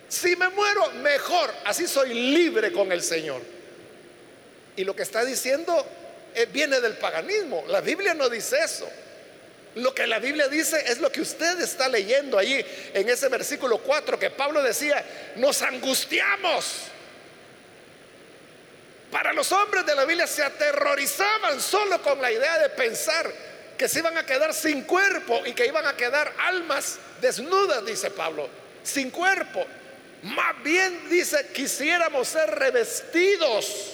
si 0.07 0.35
me 0.35 0.49
muero, 0.49 0.91
mejor, 0.93 1.53
así 1.65 1.87
soy 1.87 2.13
libre 2.13 2.71
con 2.71 2.91
el 2.91 3.01
Señor. 3.01 3.41
Y 4.75 4.83
lo 4.83 4.95
que 4.95 5.03
está 5.03 5.23
diciendo 5.23 5.85
eh, 6.35 6.47
viene 6.51 6.79
del 6.81 6.93
paganismo. 6.93 7.63
La 7.67 7.81
Biblia 7.81 8.13
no 8.13 8.29
dice 8.29 8.59
eso. 8.59 8.89
Lo 9.75 9.93
que 9.93 10.05
la 10.05 10.19
Biblia 10.19 10.47
dice 10.47 10.83
es 10.87 10.99
lo 10.99 11.11
que 11.11 11.21
usted 11.21 11.59
está 11.59 11.87
leyendo 11.87 12.37
ahí 12.37 12.63
en 12.93 13.09
ese 13.09 13.27
versículo 13.27 13.79
4 13.79 14.19
que 14.19 14.29
Pablo 14.29 14.61
decía, 14.61 15.03
nos 15.35 15.61
angustiamos. 15.61 16.89
Para 19.11 19.33
los 19.33 19.51
hombres 19.51 19.85
de 19.85 19.95
la 19.95 20.05
Biblia 20.05 20.27
se 20.27 20.43
aterrorizaban 20.43 21.59
solo 21.59 22.01
con 22.01 22.21
la 22.21 22.31
idea 22.31 22.59
de 22.59 22.69
pensar 22.69 23.31
que 23.77 23.87
se 23.87 23.99
iban 23.99 24.17
a 24.17 24.25
quedar 24.25 24.53
sin 24.53 24.83
cuerpo 24.83 25.41
y 25.45 25.53
que 25.53 25.65
iban 25.65 25.85
a 25.85 25.97
quedar 25.97 26.31
almas 26.39 26.99
desnudas, 27.21 27.85
dice 27.85 28.11
Pablo, 28.11 28.49
sin 28.83 29.09
cuerpo. 29.09 29.65
Más 30.23 30.63
bien 30.63 31.09
dice, 31.09 31.47
quisiéramos 31.53 32.27
ser 32.27 32.49
revestidos 32.49 33.93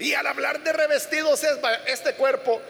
y 0.00 0.14
al 0.14 0.26
hablar 0.26 0.60
de 0.64 0.72
revestidos, 0.72 1.42
este 1.86 2.14
cuerpo 2.14 2.60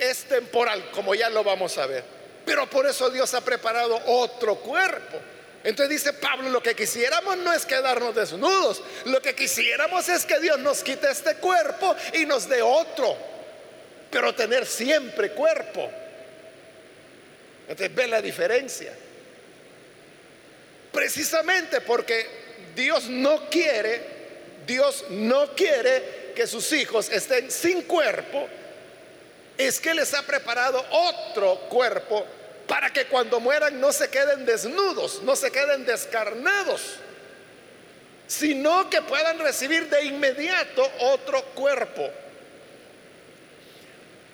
es 0.00 0.24
temporal, 0.24 0.90
como 0.92 1.14
ya 1.14 1.30
lo 1.30 1.44
vamos 1.44 1.76
a 1.78 1.86
ver. 1.86 2.02
Pero 2.44 2.68
por 2.68 2.86
eso 2.86 3.10
Dios 3.10 3.32
ha 3.34 3.40
preparado 3.42 4.00
otro 4.06 4.56
cuerpo. 4.56 5.18
Entonces 5.62 5.90
dice 5.90 6.12
Pablo, 6.14 6.48
lo 6.48 6.62
que 6.62 6.74
quisiéramos 6.74 7.36
no 7.38 7.52
es 7.52 7.66
quedarnos 7.66 8.14
desnudos, 8.14 8.82
lo 9.04 9.20
que 9.20 9.34
quisiéramos 9.34 10.08
es 10.08 10.24
que 10.24 10.40
Dios 10.40 10.58
nos 10.58 10.82
quite 10.82 11.10
este 11.10 11.34
cuerpo 11.36 11.94
y 12.14 12.24
nos 12.24 12.48
dé 12.48 12.62
otro, 12.62 13.16
pero 14.10 14.34
tener 14.34 14.66
siempre 14.66 15.32
cuerpo. 15.32 15.90
Entonces 17.68 17.94
ve 17.94 18.06
la 18.06 18.22
diferencia. 18.22 18.92
Precisamente 20.90 21.82
porque 21.82 22.26
Dios 22.74 23.08
no 23.08 23.48
quiere 23.50 24.20
Dios 24.70 25.04
no 25.10 25.54
quiere 25.54 26.32
que 26.34 26.46
sus 26.46 26.72
hijos 26.72 27.10
estén 27.10 27.50
sin 27.50 27.82
cuerpo, 27.82 28.48
es 29.66 29.80
que 29.80 29.94
les 29.94 30.14
ha 30.14 30.22
preparado 30.22 30.84
otro 30.90 31.56
cuerpo 31.68 32.24
para 32.66 32.92
que 32.92 33.06
cuando 33.06 33.40
mueran 33.40 33.80
no 33.80 33.92
se 33.92 34.08
queden 34.08 34.46
desnudos, 34.46 35.22
no 35.22 35.34
se 35.36 35.50
queden 35.50 35.84
descarnados, 35.84 36.96
sino 38.26 38.88
que 38.88 39.02
puedan 39.02 39.38
recibir 39.38 39.88
de 39.88 40.04
inmediato 40.04 40.88
otro 41.00 41.42
cuerpo. 41.46 42.08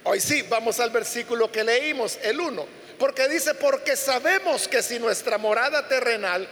Hoy 0.05 0.21
sí, 0.21 0.43
vamos 0.43 0.79
al 0.79 0.91
versículo 0.91 1.51
que 1.51 1.65
leímos, 1.65 2.19
el 2.23 2.39
1, 2.39 2.67
porque 2.99 3.29
dice, 3.29 3.55
porque 3.55 3.97
sabemos 3.97 4.69
que 4.69 4.83
si 4.83 4.99
nuestra 4.99 5.39
morada 5.39 5.89
terrenal, 5.89 6.47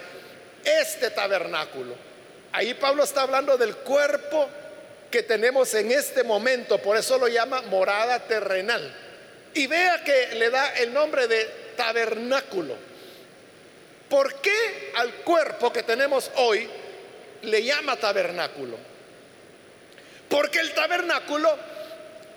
este 0.64 1.10
tabernáculo, 1.10 1.94
Ahí 2.54 2.72
Pablo 2.74 3.02
está 3.02 3.22
hablando 3.22 3.58
del 3.58 3.74
cuerpo 3.78 4.48
que 5.14 5.22
tenemos 5.22 5.72
en 5.74 5.92
este 5.92 6.24
momento, 6.24 6.78
por 6.78 6.96
eso 6.96 7.16
lo 7.18 7.28
llama 7.28 7.62
morada 7.62 8.18
terrenal. 8.26 8.92
Y 9.54 9.68
vea 9.68 10.02
que 10.02 10.34
le 10.34 10.50
da 10.50 10.74
el 10.74 10.92
nombre 10.92 11.28
de 11.28 11.44
tabernáculo. 11.76 12.74
¿Por 14.08 14.40
qué 14.40 14.90
al 14.96 15.14
cuerpo 15.22 15.72
que 15.72 15.84
tenemos 15.84 16.32
hoy 16.34 16.68
le 17.42 17.62
llama 17.62 17.94
tabernáculo? 17.94 18.76
Porque 20.28 20.58
el 20.58 20.74
tabernáculo 20.74 21.58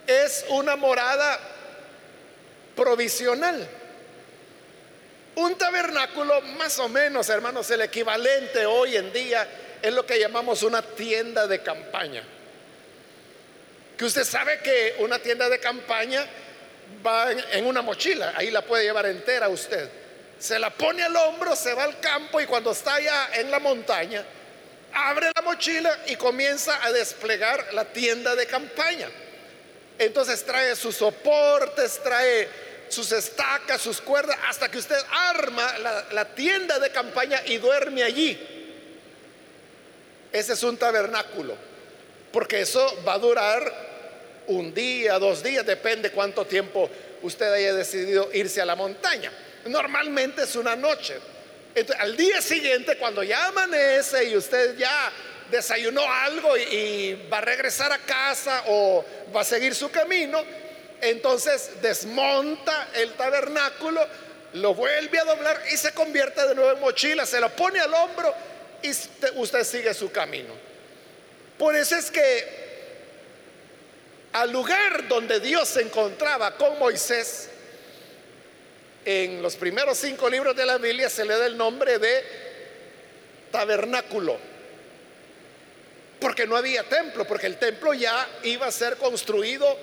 es 0.05 0.45
una 0.49 0.75
morada 0.75 1.39
provisional. 2.75 3.67
Un 5.33 5.57
tabernáculo, 5.57 6.41
más 6.59 6.77
o 6.77 6.87
menos, 6.89 7.27
hermanos, 7.29 7.71
el 7.71 7.81
equivalente 7.81 8.67
hoy 8.67 8.97
en 8.97 9.11
día 9.11 9.47
es 9.81 9.91
lo 9.91 10.05
que 10.05 10.19
llamamos 10.19 10.61
una 10.61 10.83
tienda 10.83 11.47
de 11.47 11.63
campaña. 11.63 12.36
Que 13.97 14.05
usted 14.05 14.23
sabe 14.23 14.59
que 14.59 14.95
una 14.99 15.17
tienda 15.17 15.49
de 15.49 15.59
campaña 15.59 16.25
va 17.05 17.31
en, 17.31 17.65
una 17.65 17.81
mochila, 17.81 18.33
ahí 18.35 18.51
la 18.51 18.61
puede 18.61 18.83
llevar 18.83 19.07
entera 19.07 19.49
usted. 19.49 19.89
Se 20.39 20.59
la 20.59 20.69
pone 20.69 21.03
al 21.03 21.15
hombro, 21.15 21.55
se 21.55 21.73
va 21.73 21.83
al 21.83 21.99
campo 21.99 22.39
y 22.39 22.45
cuando 22.45 22.71
está 22.71 22.95
allá 22.95 23.29
en 23.33 23.49
la 23.49 23.59
montaña, 23.59 24.23
abre 24.93 25.31
la 25.35 25.41
mochila 25.41 25.97
y 26.05 26.15
comienza 26.15 26.83
a 26.85 26.91
desplegar 26.91 27.73
la 27.73 27.85
tienda 27.85 28.35
de 28.35 28.45
campaña. 28.45 29.09
Entonces 29.97 30.45
trae 30.45 30.75
sus 30.75 30.95
soportes, 30.95 31.99
trae 32.03 32.47
sus 32.89 33.11
estacas, 33.11 33.81
sus 33.81 33.99
cuerdas, 33.99 34.37
hasta 34.47 34.69
que 34.69 34.77
usted 34.77 34.97
arma 35.11 35.77
la, 35.79 36.05
la 36.11 36.25
tienda 36.35 36.77
de 36.77 36.91
campaña 36.91 37.41
y 37.47 37.57
duerme 37.57 38.03
allí. 38.03 38.53
Ese 40.31 40.53
es 40.53 40.61
un 40.61 40.77
tabernáculo, 40.77 41.55
porque 42.31 42.61
eso 42.61 43.03
va 43.03 43.13
a 43.13 43.19
durar 43.19 43.86
un 44.47 44.73
día, 44.73 45.19
dos 45.19 45.43
días, 45.43 45.65
depende 45.65 46.11
cuánto 46.11 46.45
tiempo 46.45 46.89
usted 47.21 47.51
haya 47.51 47.73
decidido 47.73 48.29
irse 48.33 48.61
a 48.61 48.65
la 48.65 48.75
montaña. 48.75 49.31
Normalmente 49.65 50.43
es 50.43 50.55
una 50.55 50.75
noche. 50.75 51.17
Entonces, 51.75 52.03
al 52.03 52.15
día 52.15 52.41
siguiente, 52.41 52.97
cuando 52.97 53.23
ya 53.23 53.47
amanece 53.47 54.25
y 54.25 54.37
usted 54.37 54.77
ya 54.77 55.11
desayunó 55.51 56.01
algo 56.11 56.57
y, 56.57 57.27
va 57.31 57.37
a 57.37 57.41
regresar 57.41 57.91
a 57.91 57.99
casa 57.99 58.63
o 58.67 59.05
va 59.35 59.41
a 59.41 59.45
seguir 59.45 59.75
su 59.75 59.89
camino, 59.91 60.41
entonces 61.01 61.81
desmonta 61.81 62.89
el 62.95 63.13
tabernáculo, 63.13 64.05
lo 64.53 64.73
vuelve 64.73 65.19
a 65.19 65.25
doblar 65.25 65.61
y 65.71 65.77
se 65.77 65.93
convierte 65.93 66.47
de 66.47 66.55
nuevo 66.55 66.71
en 66.71 66.79
mochila, 66.79 67.25
se 67.25 67.39
lo 67.39 67.49
pone 67.49 67.79
al 67.79 67.93
hombro 67.93 68.33
y 68.81 68.89
usted 68.89 69.63
sigue 69.63 69.93
su 69.93 70.11
camino. 70.11 70.53
Por 71.57 71.75
eso 71.75 71.95
es 71.95 72.09
que 72.11 72.66
al 74.41 74.51
lugar 74.51 75.07
donde 75.07 75.39
Dios 75.39 75.67
se 75.67 75.81
encontraba 75.81 76.55
con 76.55 76.77
Moisés, 76.77 77.49
en 79.03 79.41
los 79.41 79.55
primeros 79.55 79.97
cinco 79.97 80.29
libros 80.29 80.55
de 80.55 80.65
la 80.65 80.77
Biblia 80.77 81.09
se 81.09 81.25
le 81.25 81.35
da 81.35 81.47
el 81.47 81.57
nombre 81.57 81.97
de 81.97 82.23
tabernáculo. 83.51 84.37
Porque 86.19 86.45
no 86.45 86.55
había 86.55 86.83
templo, 86.83 87.25
porque 87.25 87.47
el 87.47 87.57
templo 87.57 87.95
ya 87.95 88.27
iba 88.43 88.67
a 88.67 88.71
ser 88.71 88.97
construido 88.97 89.75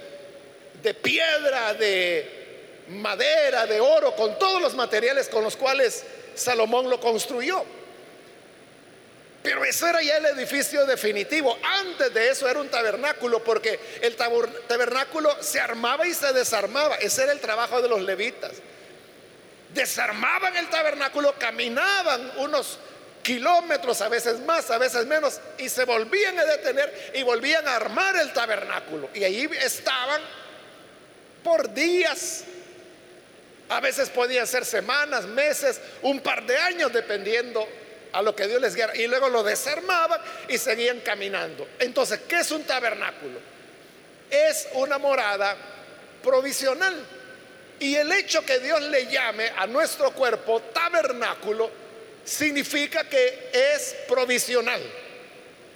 de 0.83 0.95
piedra, 0.95 1.75
de 1.75 2.85
madera, 2.91 3.67
de 3.67 3.81
oro, 3.81 4.15
con 4.15 4.39
todos 4.39 4.63
los 4.63 4.75
materiales 4.75 5.29
con 5.29 5.43
los 5.43 5.57
cuales 5.57 6.05
Salomón 6.37 6.89
lo 6.89 7.01
construyó. 7.01 7.65
Pero 9.45 9.63
eso 9.63 9.87
era 9.87 10.01
ya 10.01 10.17
el 10.17 10.25
edificio 10.25 10.87
definitivo. 10.87 11.59
Antes 11.63 12.15
de 12.15 12.31
eso 12.31 12.49
era 12.49 12.61
un 12.61 12.71
tabernáculo, 12.71 13.45
porque 13.45 13.79
el 14.01 14.17
tabernáculo 14.17 15.37
se 15.43 15.61
armaba 15.61 16.07
y 16.07 16.15
se 16.15 16.33
desarmaba. 16.33 16.95
Ese 16.95 17.25
era 17.25 17.33
el 17.33 17.41
trabajo 17.41 17.83
de 17.83 17.91
los 17.91 18.01
levitas. 18.01 18.53
Desarmaban 19.75 20.57
el 20.57 20.71
tabernáculo, 20.71 21.35
caminaban 21.39 22.33
unos 22.39 22.79
kilómetros, 23.23 24.01
a 24.01 24.09
veces 24.09 24.41
más, 24.41 24.71
a 24.71 24.79
veces 24.79 25.05
menos, 25.05 25.39
y 25.59 25.69
se 25.69 25.85
volvían 25.85 26.39
a 26.39 26.45
detener 26.47 27.13
y 27.13 27.23
volvían 27.23 27.69
a 27.69 27.77
armar 27.77 28.17
el 28.17 28.33
tabernáculo. 28.33 29.11
Y 29.13 29.25
allí 29.25 29.47
estaban 29.61 30.23
por 31.43 31.75
días. 31.75 32.45
A 33.69 33.81
veces 33.81 34.09
podían 34.09 34.47
ser 34.47 34.65
semanas, 34.65 35.27
meses, 35.27 35.83
un 36.01 36.21
par 36.21 36.47
de 36.47 36.57
años, 36.57 36.91
dependiendo 36.95 37.69
a 38.15 38.23
lo 38.23 38.35
que 38.35 38.47
Dios 38.47 38.61
les 38.61 38.75
diera. 38.75 38.97
Y 38.97 39.07
luego 39.07 39.29
lo 39.29 39.43
desarmaban 39.43 40.21
y 40.49 40.57
seguían 40.57 41.01
caminando. 41.01 41.69
Entonces, 41.79 42.21
¿qué 42.29 42.41
es 42.41 42.51
un 42.53 42.63
tabernáculo? 42.65 43.39
Es 44.31 44.69
una 44.75 44.99
morada 44.99 45.57
provisional. 46.23 46.95
Y 47.81 47.97
el 47.97 48.11
hecho 48.13 48.47
que 48.47 48.61
Dios 48.61 48.81
le 48.83 49.07
llame 49.07 49.51
a 49.57 49.67
nuestro 49.67 50.13
cuerpo 50.13 50.63
tabernáculo 50.73 51.71
significa 52.25 53.05
que 53.05 53.51
es 53.53 53.97
provisional. 54.09 54.81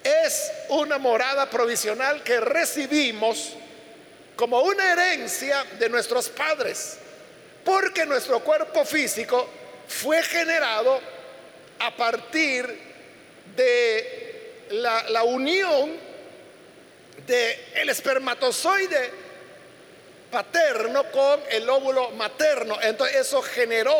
Es 0.02 0.50
una 0.68 0.96
morada 0.96 1.50
provisional 1.50 2.22
que 2.22 2.38
recibimos 2.38 3.54
como 4.36 4.60
una 4.60 4.92
herencia 4.92 5.64
de 5.78 5.88
nuestros 5.88 6.28
padres. 6.28 6.98
Porque 7.64 8.06
nuestro 8.06 8.38
cuerpo 8.40 8.84
físico 8.84 9.46
fue 9.88 10.22
generado 10.22 11.17
a 11.80 11.94
partir 11.96 12.78
de 13.56 14.66
la, 14.70 15.22
unión 15.22 15.96
del 17.26 17.56
el 17.74 17.88
espermatozoide 17.88 19.10
paterno 20.30 21.04
con 21.10 21.40
el 21.50 21.68
óvulo 21.68 22.10
materno. 22.10 22.78
Entonces 22.82 23.16
eso 23.16 23.42
generó 23.42 23.94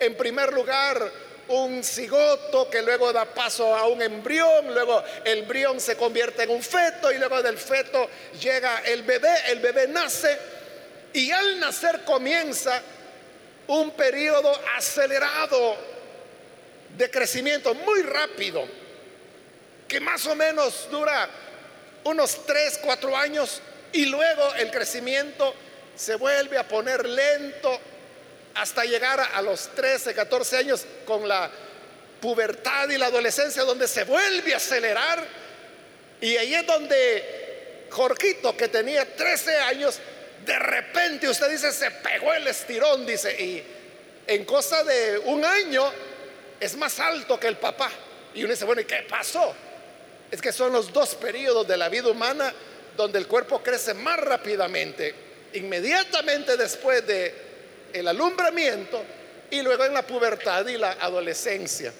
en 0.00 0.14
primer 0.16 0.52
lugar 0.52 1.10
un 1.48 1.84
cigoto 1.84 2.70
que 2.70 2.82
luego 2.82 3.12
da 3.12 3.26
paso 3.26 3.74
a 3.74 3.86
un 3.86 4.00
embrión, 4.00 4.72
luego 4.72 5.02
el 5.24 5.40
embrión 5.40 5.80
se 5.80 5.96
convierte 5.96 6.44
en 6.44 6.50
un 6.50 6.62
feto 6.62 7.12
y 7.12 7.18
luego 7.18 7.42
del 7.42 7.58
feto 7.58 8.08
llega 8.40 8.80
el 8.80 9.02
bebé, 9.02 9.34
el 9.48 9.60
bebé 9.60 9.88
nace 9.88 10.38
y 11.12 11.30
al 11.30 11.60
nacer 11.60 12.00
comienza 12.04 12.80
un 13.66 13.90
periodo 13.92 14.52
acelerado 14.76 15.93
de 16.96 17.10
crecimiento 17.10 17.74
muy 17.74 18.02
rápido, 18.02 18.66
que 19.88 20.00
más 20.00 20.26
o 20.26 20.34
menos 20.34 20.88
dura 20.90 21.28
unos 22.04 22.46
3, 22.46 22.80
4 22.82 23.16
años 23.16 23.60
y 23.92 24.06
luego 24.06 24.54
el 24.54 24.70
crecimiento 24.70 25.54
se 25.96 26.16
vuelve 26.16 26.58
a 26.58 26.66
poner 26.66 27.08
lento 27.08 27.78
hasta 28.54 28.84
llegar 28.84 29.20
a, 29.20 29.42
los 29.42 29.68
13, 29.74 30.14
14 30.14 30.56
años 30.56 30.84
con 31.04 31.26
la 31.26 31.50
pubertad 32.20 32.88
y 32.88 32.98
la 32.98 33.06
adolescencia 33.06 33.62
donde 33.64 33.88
se 33.88 34.04
vuelve 34.04 34.54
a 34.54 34.58
acelerar. 34.58 35.24
Y 36.20 36.36
ahí 36.36 36.54
es 36.54 36.66
donde 36.66 37.86
Jorgito 37.90 38.56
que 38.56 38.68
tenía 38.68 39.04
13 39.14 39.56
años 39.58 39.98
de 40.44 40.58
repente 40.58 41.28
usted 41.28 41.48
dice 41.48 41.72
se 41.72 41.90
pegó 41.90 42.34
el 42.34 42.46
estirón 42.46 43.06
dice 43.06 43.32
y 43.40 43.64
en 44.26 44.44
cosa 44.44 44.82
de 44.84 45.18
un 45.18 45.44
año 45.44 45.90
es 46.64 46.76
más 46.76 46.98
alto 46.98 47.38
que 47.38 47.46
el 47.46 47.56
papá. 47.56 47.90
Y 48.34 48.42
uno 48.42 48.52
dice, 48.52 48.64
bueno, 48.64 48.80
¿y 48.80 48.84
qué 48.84 49.06
pasó? 49.08 49.54
Es 50.30 50.40
que 50.40 50.52
son 50.52 50.72
los 50.72 50.92
dos 50.92 51.14
periodos 51.14 51.66
de 51.68 51.76
la 51.76 51.88
vida 51.88 52.08
humana 52.08 52.52
donde 52.96 53.18
el 53.18 53.26
cuerpo 53.26 53.62
crece 53.62 53.94
más 53.94 54.18
rápidamente, 54.18 55.14
inmediatamente 55.54 56.56
después 56.56 57.06
de 57.06 57.34
el 57.92 58.08
alumbramiento 58.08 59.02
y 59.50 59.62
luego 59.62 59.84
en 59.84 59.94
la 59.94 60.02
pubertad 60.02 60.66
y 60.66 60.76
la 60.76 60.92
adolescencia, 60.92 61.92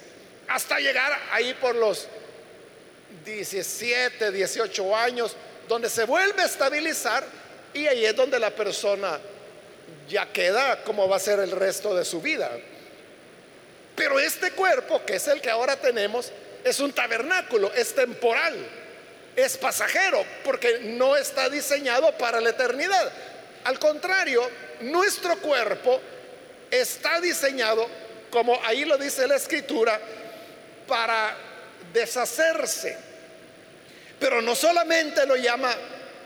hasta 0.48 0.79
llegar 0.79 1.12
ahí 1.31 1.55
por 1.55 1.74
los 1.74 2.09
17, 3.24 4.33
18 4.33 4.96
años, 4.96 5.37
donde 5.68 5.88
se 5.88 6.05
vuelve 6.05 6.42
a 6.42 6.46
estabilizar 6.46 7.24
y 7.72 7.87
ahí 7.87 8.05
es 8.05 8.16
donde 8.16 8.38
la 8.38 8.50
persona 8.50 9.20
ya 10.09 10.33
queda 10.33 10.83
como 10.85 11.09
va 11.09 11.16
a 11.16 11.20
ser 11.20 11.38
el 11.40 11.50
resto 11.50 11.94
de 11.94 12.05
su 12.05 12.20
vida. 12.20 12.50
Pero 13.94 14.18
este 14.18 14.52
cuerpo, 14.52 15.04
que 15.04 15.16
es 15.16 15.28
el 15.28 15.40
que 15.40 15.50
ahora 15.50 15.76
tenemos, 15.76 16.33
es 16.64 16.80
un 16.80 16.92
tabernáculo, 16.92 17.72
es 17.74 17.94
temporal, 17.94 18.54
es 19.37 19.57
pasajero, 19.57 20.24
porque 20.44 20.80
no 20.83 21.16
está 21.16 21.48
diseñado 21.48 22.16
para 22.18 22.40
la 22.40 22.50
eternidad. 22.50 23.12
Al 23.64 23.78
contrario, 23.78 24.48
nuestro 24.80 25.38
cuerpo 25.38 26.00
está 26.70 27.20
diseñado, 27.20 27.87
como 28.30 28.61
ahí 28.64 28.85
lo 28.85 28.98
dice 28.98 29.26
la 29.28 29.37
escritura, 29.37 30.00
para 30.88 31.37
deshacerse. 31.92 32.96
Pero 34.18 34.42
no 34.42 34.54
solamente 34.54 35.26
lo 35.26 35.37
llama 35.37 35.74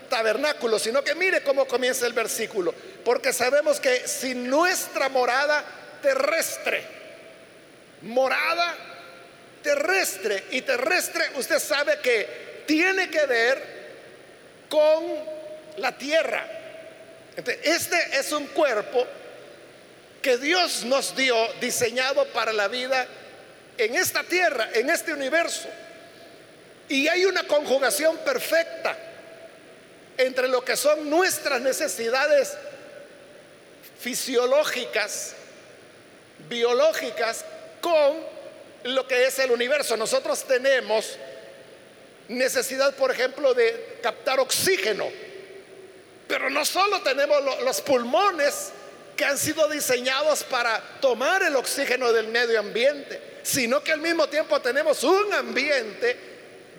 tabernáculo, 0.09 0.79
sino 0.79 1.03
que 1.03 1.15
mire 1.15 1.43
cómo 1.43 1.65
comienza 1.65 2.07
el 2.07 2.13
versículo, 2.13 2.73
porque 3.05 3.31
sabemos 3.31 3.79
que 3.79 4.07
si 4.07 4.33
nuestra 4.33 5.09
morada 5.09 5.63
terrestre, 6.01 6.98
morada 8.01 8.75
terrestre. 9.61 10.45
Y 10.51 10.61
terrestre 10.61 11.31
usted 11.35 11.59
sabe 11.59 11.99
que 11.99 12.63
tiene 12.65 13.09
que 13.09 13.25
ver 13.25 13.79
con 14.69 15.03
la 15.77 15.97
tierra. 15.97 16.45
este 17.63 18.19
es 18.19 18.31
un 18.31 18.47
cuerpo 18.47 19.05
que 20.21 20.37
Dios 20.37 20.83
nos 20.83 21.15
dio 21.15 21.35
diseñado 21.61 22.25
para 22.27 22.51
la 22.51 22.67
vida 22.67 23.07
en 23.77 23.95
esta 23.95 24.23
tierra, 24.23 24.69
en 24.73 24.89
este 24.89 25.13
universo. 25.13 25.69
Y 26.89 27.07
hay 27.07 27.25
una 27.25 27.43
conjugación 27.43 28.17
perfecta 28.17 28.97
entre 30.17 30.49
lo 30.49 30.65
que 30.65 30.75
son 30.75 31.09
nuestras 31.09 31.61
necesidades 31.61 32.57
fisiológicas, 33.99 35.33
biológicas, 36.49 37.45
con 37.81 38.17
lo 38.83 39.07
que 39.07 39.25
es 39.25 39.39
el 39.39 39.51
universo. 39.51 39.97
Nosotros 39.97 40.43
tenemos 40.43 41.17
necesidad, 42.27 42.95
por 42.95 43.11
ejemplo, 43.11 43.53
de 43.53 43.99
captar 44.01 44.39
oxígeno, 44.39 45.07
pero 46.27 46.49
no 46.49 46.63
solo 46.63 47.01
tenemos 47.01 47.37
los 47.63 47.81
pulmones 47.81 48.71
que 49.15 49.25
han 49.25 49.37
sido 49.37 49.67
diseñados 49.67 50.43
para 50.43 50.79
tomar 51.01 51.43
el 51.43 51.55
oxígeno 51.55 52.13
del 52.13 52.27
medio 52.27 52.59
ambiente, 52.59 53.19
sino 53.43 53.83
que 53.83 53.91
al 53.91 53.99
mismo 53.99 54.27
tiempo 54.27 54.61
tenemos 54.61 55.03
un 55.03 55.33
ambiente 55.33 56.15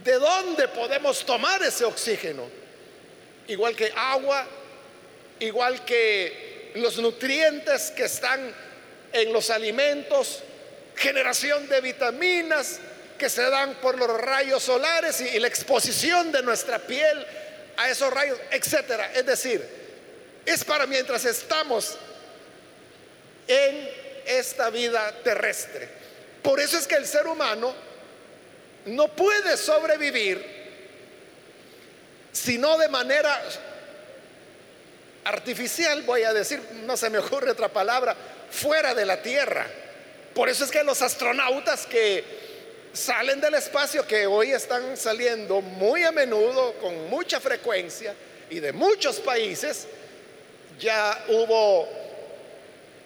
de 0.02 0.12
donde 0.14 0.68
podemos 0.68 1.24
tomar 1.26 1.62
ese 1.62 1.84
oxígeno, 1.84 2.44
igual 3.48 3.76
que 3.76 3.92
agua, 3.94 4.46
igual 5.40 5.84
que 5.84 6.72
los 6.76 6.96
nutrientes 6.98 7.90
que 7.90 8.04
están 8.04 8.54
en 9.12 9.32
los 9.32 9.50
alimentos, 9.50 10.42
generación 11.00 11.66
de 11.68 11.80
vitaminas 11.80 12.78
que 13.18 13.30
se 13.30 13.42
dan 13.48 13.74
por 13.76 13.98
los 13.98 14.20
rayos 14.20 14.62
solares 14.62 15.20
y, 15.20 15.38
la 15.38 15.48
exposición 15.48 16.30
de 16.30 16.42
nuestra 16.42 16.78
piel 16.78 17.26
a 17.76 17.88
esos 17.88 18.12
rayos, 18.12 18.38
etcétera. 18.50 19.10
Es 19.14 19.24
decir, 19.24 19.66
es 20.44 20.62
para 20.62 20.86
mientras 20.86 21.24
estamos 21.24 21.96
en 23.48 23.88
esta 24.26 24.68
vida 24.70 25.12
terrestre. 25.24 25.88
Por 26.42 26.60
eso 26.60 26.78
es 26.78 26.86
que 26.86 26.96
el 26.96 27.06
ser 27.06 27.26
humano 27.26 27.74
no 28.86 29.08
puede 29.08 29.56
sobrevivir 29.56 30.60
sino 32.32 32.78
de 32.78 32.88
manera 32.88 33.42
artificial, 35.24 36.02
voy 36.02 36.22
a 36.22 36.32
decir, 36.32 36.62
no 36.84 36.96
se 36.96 37.10
me 37.10 37.18
ocurre 37.18 37.50
otra 37.50 37.68
palabra, 37.68 38.16
fuera 38.50 38.94
de 38.94 39.04
la 39.04 39.20
Tierra. 39.20 39.66
Por 40.34 40.48
eso 40.48 40.64
es 40.64 40.70
que 40.70 40.82
los 40.84 41.02
astronautas 41.02 41.86
que 41.86 42.24
salen 42.92 43.40
del 43.40 43.54
espacio, 43.54 44.06
que 44.06 44.26
hoy 44.26 44.52
están 44.52 44.96
saliendo 44.96 45.60
muy 45.60 46.02
a 46.04 46.12
menudo, 46.12 46.74
con 46.74 47.08
mucha 47.08 47.40
frecuencia 47.40 48.14
y 48.48 48.60
de 48.60 48.72
muchos 48.72 49.20
países, 49.20 49.86
ya 50.78 51.24
hubo 51.28 51.88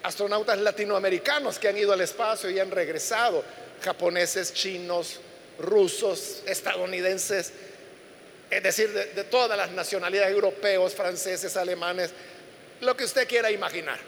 astronautas 0.02 0.58
latinoamericanos 0.58 1.58
que 1.58 1.68
han 1.68 1.78
ido 1.78 1.92
al 1.92 2.00
espacio 2.00 2.50
y 2.50 2.60
han 2.60 2.70
regresado, 2.70 3.42
japoneses, 3.82 4.52
chinos, 4.52 5.20
rusos, 5.58 6.42
estadounidenses, 6.46 7.52
es 8.50 8.62
decir, 8.62 8.92
de, 8.92 9.24
todas 9.24 9.56
las 9.56 9.70
nacionalidades 9.72 10.32
europeos, 10.32 10.94
franceses, 10.94 11.56
alemanes, 11.56 12.10
lo 12.80 12.96
que 12.96 13.04
usted 13.04 13.26
quiera 13.26 13.50
imaginar. 13.50 13.98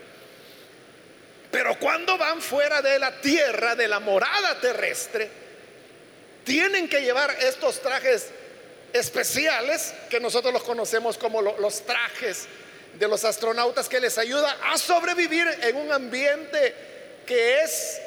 Pero 1.57 1.79
cuando 1.79 2.19
van 2.19 2.43
fuera 2.43 2.83
de 2.83 2.99
la 2.99 3.19
tierra, 3.19 3.75
de 3.75 3.89
la 3.89 3.99
morada 3.99 4.61
terrestre, 4.61 5.27
tienen 6.45 6.87
que 6.87 7.01
llevar 7.01 7.35
estos 7.41 7.81
trajes 7.81 8.27
especiales 8.93 9.95
que 10.11 10.21
nosotros 10.21 10.53
los 10.53 10.63
conocemos 10.63 11.17
como 11.17 11.41
los 11.41 11.81
trajes 11.87 12.45
de 12.99 13.09
los 13.09 13.25
astronautas 13.25 13.89
que 13.89 14.01
les 14.01 14.19
ayuda 14.19 14.55
a 14.65 14.77
sobrevivir 14.77 15.47
en 15.63 15.77
un 15.77 15.91
ambiente 15.93 16.75
que 17.25 17.63
es 17.63 18.03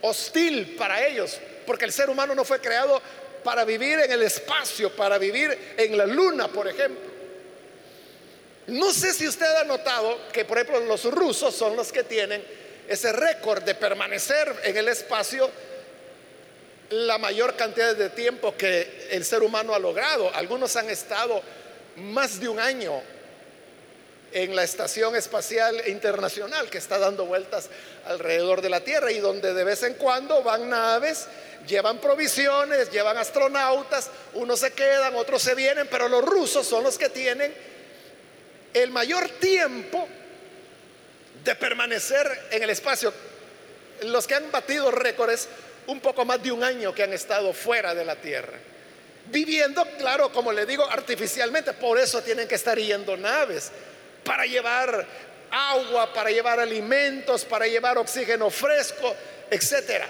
hostil 0.00 0.74
para 0.78 1.06
ellos, 1.06 1.38
porque 1.66 1.84
el 1.84 1.92
ser 1.92 2.08
humano 2.08 2.34
no 2.34 2.42
fue 2.42 2.58
creado 2.58 3.02
para 3.44 3.66
vivir 3.66 4.00
en 4.00 4.12
el 4.12 4.22
espacio, 4.22 4.96
para 4.96 5.18
vivir 5.18 5.74
en 5.76 5.98
la 5.98 6.06
luna, 6.06 6.48
por 6.48 6.66
ejemplo. 6.66 7.10
No 8.68 8.90
sé 8.94 9.12
si 9.12 9.28
usted 9.28 9.56
ha 9.56 9.64
notado 9.64 10.18
que, 10.32 10.46
por 10.46 10.56
ejemplo, 10.56 10.80
los 10.80 11.04
rusos 11.04 11.54
son 11.54 11.76
los 11.76 11.92
que 11.92 12.04
tienen 12.04 12.66
ese 12.88 13.12
récord 13.12 13.62
de 13.62 13.74
permanecer 13.74 14.54
en 14.64 14.76
el 14.76 14.88
espacio 14.88 15.50
la 16.90 17.18
mayor 17.18 17.54
cantidad 17.54 17.94
de 17.94 18.08
tiempo 18.10 18.56
que 18.56 19.08
el 19.10 19.24
ser 19.24 19.42
humano 19.42 19.74
ha 19.74 19.78
logrado. 19.78 20.34
Algunos 20.34 20.74
han 20.76 20.88
estado 20.88 21.42
más 21.96 22.40
de 22.40 22.48
un 22.48 22.58
año 22.58 23.02
en 24.32 24.56
la 24.56 24.62
Estación 24.62 25.16
Espacial 25.16 25.82
Internacional 25.88 26.68
que 26.70 26.78
está 26.78 26.98
dando 26.98 27.26
vueltas 27.26 27.68
alrededor 28.06 28.62
de 28.62 28.70
la 28.70 28.80
Tierra 28.80 29.10
y 29.10 29.20
donde 29.20 29.52
de 29.52 29.64
vez 29.64 29.82
en 29.82 29.94
cuando 29.94 30.42
van 30.42 30.68
naves, 30.68 31.26
llevan 31.66 31.98
provisiones, 31.98 32.90
llevan 32.90 33.18
astronautas, 33.18 34.10
unos 34.34 34.60
se 34.60 34.72
quedan, 34.72 35.14
otros 35.14 35.42
se 35.42 35.54
vienen, 35.54 35.88
pero 35.90 36.08
los 36.08 36.24
rusos 36.24 36.66
son 36.66 36.84
los 36.84 36.96
que 36.96 37.10
tienen 37.10 37.54
el 38.72 38.90
mayor 38.90 39.28
tiempo 39.40 40.08
de 41.48 41.54
permanecer 41.56 42.48
en 42.50 42.62
el 42.62 42.68
espacio. 42.68 43.10
Los 44.02 44.26
que 44.26 44.34
han 44.34 44.52
batido 44.52 44.90
récords 44.90 45.48
un 45.86 45.98
poco 45.98 46.26
más 46.26 46.42
de 46.42 46.52
un 46.52 46.62
año 46.62 46.94
que 46.94 47.02
han 47.02 47.14
estado 47.14 47.54
fuera 47.54 47.94
de 47.94 48.04
la 48.04 48.16
Tierra. 48.16 48.58
Viviendo, 49.24 49.82
claro, 49.96 50.30
como 50.30 50.52
le 50.52 50.66
digo, 50.66 50.84
artificialmente. 50.84 51.72
Por 51.72 51.98
eso 51.98 52.20
tienen 52.20 52.46
que 52.46 52.56
estar 52.56 52.78
yendo 52.78 53.16
naves 53.16 53.70
para 54.24 54.44
llevar 54.44 55.06
agua, 55.50 56.12
para 56.12 56.30
llevar 56.30 56.60
alimentos, 56.60 57.46
para 57.46 57.66
llevar 57.66 57.96
oxígeno 57.96 58.50
fresco, 58.50 59.16
etcétera. 59.50 60.06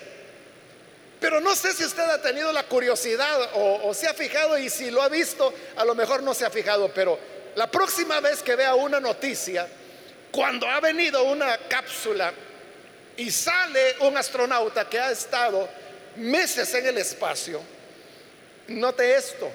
Pero 1.21 1.41
no 1.41 1.55
sé 1.55 1.73
si 1.73 1.85
usted 1.85 2.03
ha 2.03 2.21
tenido 2.21 2.53
la 2.53 2.65
curiosidad 2.65 3.51
o, 3.55 3.95
se 3.95 4.09
ha 4.09 4.15
fijado 4.15 4.59
y 4.59 4.69
si 4.69 4.91
lo 4.91 5.03
ha 5.03 5.09
visto, 5.09 5.55
a 5.77 5.85
lo 5.85 5.95
mejor 5.95 6.21
no 6.25 6.35
se 6.35 6.45
ha 6.45 6.51
fijado, 6.51 6.93
pero 6.93 7.17
la 7.55 7.71
próxima 7.71 8.19
vez 8.19 8.43
que 8.43 8.57
vea 8.57 8.75
una 8.75 8.99
noticia, 8.99 9.69
cuando 10.39 10.69
ha 10.69 10.79
venido 10.79 11.25
una 11.25 11.59
cápsula 11.59 12.33
y 13.17 13.29
sale 13.29 13.97
un 14.03 14.17
astronauta 14.17 14.89
que 14.89 14.97
ha 14.97 15.11
estado 15.11 15.69
meses 16.15 16.73
en 16.75 16.87
el 16.87 16.97
espacio, 16.99 17.61
note 18.69 19.17
esto, 19.17 19.51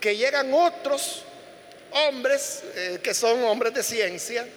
que 0.00 0.16
llegan 0.16 0.50
otros 0.54 1.24
hombres 1.90 2.62
eh, 2.74 3.00
que 3.02 3.12
son 3.12 3.44
hombres 3.44 3.74
de 3.74 3.82
ciencia 3.82 4.48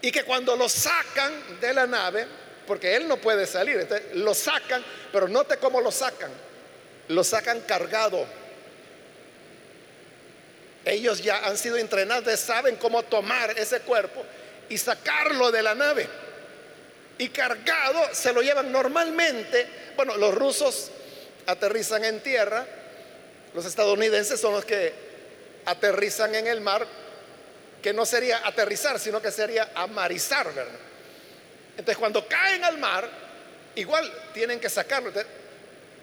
y 0.00 0.10
que 0.10 0.24
cuando 0.24 0.56
lo 0.56 0.66
sacan 0.66 1.60
de 1.60 1.74
la 1.74 1.86
nave, 1.86 2.26
porque 2.66 2.96
él 2.96 3.06
no 3.06 3.18
puede 3.18 3.46
salir, 3.46 3.86
lo 4.14 4.32
sacan, 4.32 4.82
pero 5.12 5.28
note 5.28 5.58
cómo 5.58 5.82
lo 5.82 5.92
sacan, 5.92 6.30
lo 7.08 7.22
sacan 7.22 7.60
cargado. 7.60 8.24
Ellos 10.84 11.22
ya 11.22 11.46
han 11.46 11.56
sido 11.56 11.76
entrenados, 11.76 12.38
saben 12.40 12.76
cómo 12.76 13.02
tomar 13.04 13.56
ese 13.58 13.80
cuerpo 13.80 14.24
y 14.68 14.78
sacarlo 14.78 15.50
de 15.50 15.62
la 15.62 15.74
nave. 15.74 16.08
Y 17.18 17.28
cargado 17.28 18.08
se 18.12 18.32
lo 18.32 18.42
llevan 18.42 18.72
normalmente. 18.72 19.66
Bueno, 19.96 20.16
los 20.16 20.34
rusos 20.34 20.90
aterrizan 21.46 22.04
en 22.04 22.20
tierra, 22.20 22.66
los 23.54 23.64
estadounidenses 23.64 24.40
son 24.40 24.54
los 24.54 24.64
que 24.64 24.92
aterrizan 25.66 26.34
en 26.34 26.46
el 26.46 26.60
mar, 26.60 26.86
que 27.82 27.92
no 27.92 28.06
sería 28.06 28.46
aterrizar, 28.46 28.98
sino 28.98 29.20
que 29.20 29.30
sería 29.30 29.70
amarizar, 29.74 30.52
¿verdad? 30.52 30.78
Entonces 31.72 31.98
cuando 31.98 32.26
caen 32.26 32.64
al 32.64 32.78
mar, 32.78 33.08
igual 33.74 34.10
tienen 34.32 34.58
que 34.58 34.68
sacarlos. 34.68 35.12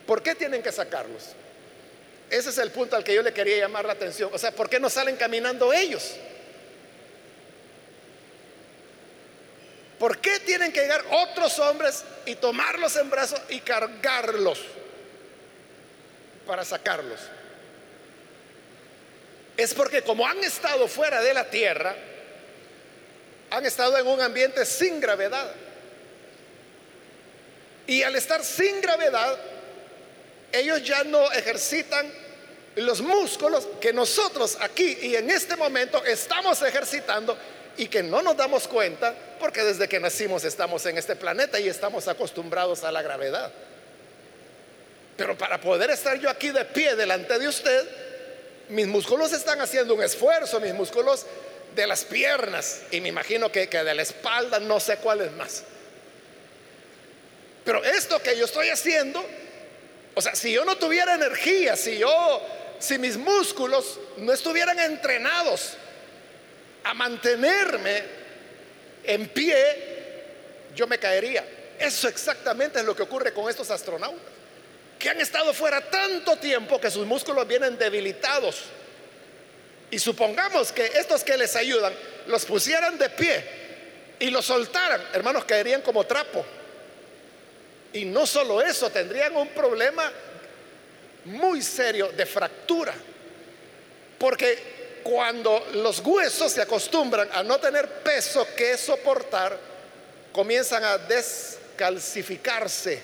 ¿Por 0.05 0.21
qué 0.23 0.35
tienen 0.35 0.61
que 0.61 0.71
sacarlos? 0.71 1.35
Ese 2.29 2.49
es 2.49 2.57
el 2.57 2.71
punto 2.71 2.95
al 2.95 3.03
que 3.03 3.13
yo 3.13 3.21
le 3.21 3.33
quería 3.33 3.57
llamar 3.57 3.85
la 3.85 3.93
atención. 3.93 4.29
O 4.33 4.37
sea, 4.37 4.51
¿por 4.51 4.69
qué 4.69 4.79
no 4.79 4.89
salen 4.89 5.15
caminando 5.15 5.73
ellos? 5.73 6.15
¿Por 9.97 10.19
qué 10.19 10.39
tienen 10.39 10.71
que 10.71 10.81
llegar 10.81 11.03
otros 11.11 11.59
hombres 11.59 12.03
y 12.25 12.35
tomarlos 12.35 12.95
en 12.95 13.09
brazos 13.09 13.41
y 13.49 13.59
cargarlos 13.59 14.59
para 16.45 16.63
sacarlos? 16.63 17.19
es 19.59 19.73
porque 19.73 20.01
como 20.01 20.25
han 20.25 20.41
estado 20.41 20.87
fuera 20.87 21.21
de 21.21 21.33
la 21.33 21.49
tierra, 21.49 21.93
han 23.49 23.65
estado 23.65 23.97
en 23.97 24.07
un 24.07 24.21
ambiente 24.21 24.65
sin 24.65 25.01
gravedad. 25.01 25.51
Y 27.85 28.01
al 28.03 28.15
estar 28.15 28.41
sin 28.41 28.79
gravedad, 28.79 29.37
ellos 30.51 30.83
ya 30.83 31.03
no 31.03 31.31
ejercitan 31.31 32.11
los 32.75 33.01
músculos 33.01 33.67
que 33.79 33.91
nosotros 33.93 34.57
aquí 34.61 34.97
y 35.01 35.15
en 35.15 35.29
este 35.29 35.55
momento 35.55 36.03
estamos 36.05 36.61
ejercitando 36.61 37.37
y 37.77 37.87
que 37.87 38.03
no 38.03 38.21
nos 38.21 38.35
damos 38.35 38.67
cuenta 38.67 39.13
porque 39.39 39.63
desde 39.63 39.87
que 39.87 39.99
nacimos 39.99 40.43
estamos 40.43 40.85
en 40.85 40.97
este 40.97 41.15
planeta 41.15 41.59
y 41.59 41.67
estamos 41.67 42.07
acostumbrados 42.07 42.83
a 42.83 42.91
la 42.91 43.01
gravedad. 43.01 43.51
Pero 45.17 45.37
para 45.37 45.59
poder 45.59 45.89
estar 45.89 46.17
yo 46.19 46.29
aquí 46.29 46.49
de 46.49 46.65
pie 46.65 46.95
delante 46.95 47.37
de 47.39 47.47
usted, 47.47 47.87
mis 48.69 48.87
músculos 48.87 49.33
están 49.33 49.59
haciendo 49.61 49.95
un 49.95 50.03
esfuerzo, 50.03 50.59
mis 50.59 50.73
músculos 50.73 51.25
de 51.75 51.87
las 51.87 52.03
piernas 52.05 52.81
y 52.91 53.01
me 53.01 53.09
imagino 53.09 53.51
que, 53.51 53.67
que 53.67 53.83
de 53.83 53.95
la 53.95 54.01
espalda, 54.01 54.59
no 54.59 54.79
sé 54.79 54.97
cuál 54.97 55.21
es 55.21 55.31
más. 55.33 55.63
Pero 57.65 57.83
esto 57.83 58.21
que 58.21 58.37
yo 58.37 58.45
estoy 58.45 58.69
haciendo, 58.69 59.23
o 60.15 60.21
sea, 60.21 60.35
si 60.35 60.51
yo 60.51 60.65
no 60.65 60.77
tuviera 60.77 61.15
energía, 61.15 61.75
si 61.75 61.97
yo, 61.97 62.41
si 62.79 62.97
mis 62.97 63.17
músculos 63.17 63.99
no 64.17 64.33
estuvieran 64.33 64.79
entrenados 64.79 65.73
a 66.83 66.93
mantenerme 66.93 68.03
en 69.03 69.27
pie, 69.29 69.55
yo 70.75 70.87
me 70.87 70.97
caería. 70.97 71.45
Eso 71.79 72.07
exactamente 72.07 72.79
es 72.79 72.85
lo 72.85 72.95
que 72.95 73.03
ocurre 73.03 73.33
con 73.33 73.49
estos 73.49 73.69
astronautas 73.71 74.39
que 74.99 75.09
han 75.09 75.21
estado 75.21 75.53
fuera 75.53 75.79
tanto 75.89 76.35
tiempo 76.35 76.79
que 76.79 76.91
sus 76.91 77.07
músculos 77.07 77.47
vienen 77.47 77.77
debilitados. 77.77 78.63
Y 79.89 79.97
supongamos 79.97 80.73
que 80.73 80.85
estos 80.85 81.23
que 81.23 81.37
les 81.37 81.55
ayudan 81.55 81.93
los 82.27 82.45
pusieran 82.45 82.97
de 82.97 83.09
pie 83.09 83.43
y 84.19 84.29
los 84.29 84.45
soltaran, 84.45 85.01
hermanos, 85.13 85.45
caerían 85.45 85.81
como 85.81 86.03
trapo. 86.03 86.45
Y 87.93 88.05
no 88.05 88.27
solo 88.27 88.61
eso, 88.61 88.89
tendrían 88.89 89.35
un 89.35 89.49
problema 89.49 90.11
muy 91.25 91.61
serio 91.61 92.11
de 92.11 92.25
fractura. 92.25 92.95
Porque 94.17 95.01
cuando 95.03 95.67
los 95.73 95.99
huesos 95.99 96.51
se 96.51 96.61
acostumbran 96.61 97.29
a 97.31 97.43
no 97.43 97.59
tener 97.59 97.87
peso 98.03 98.47
que 98.55 98.77
soportar, 98.77 99.57
comienzan 100.31 100.83
a 100.83 100.97
descalcificarse. 100.97 103.01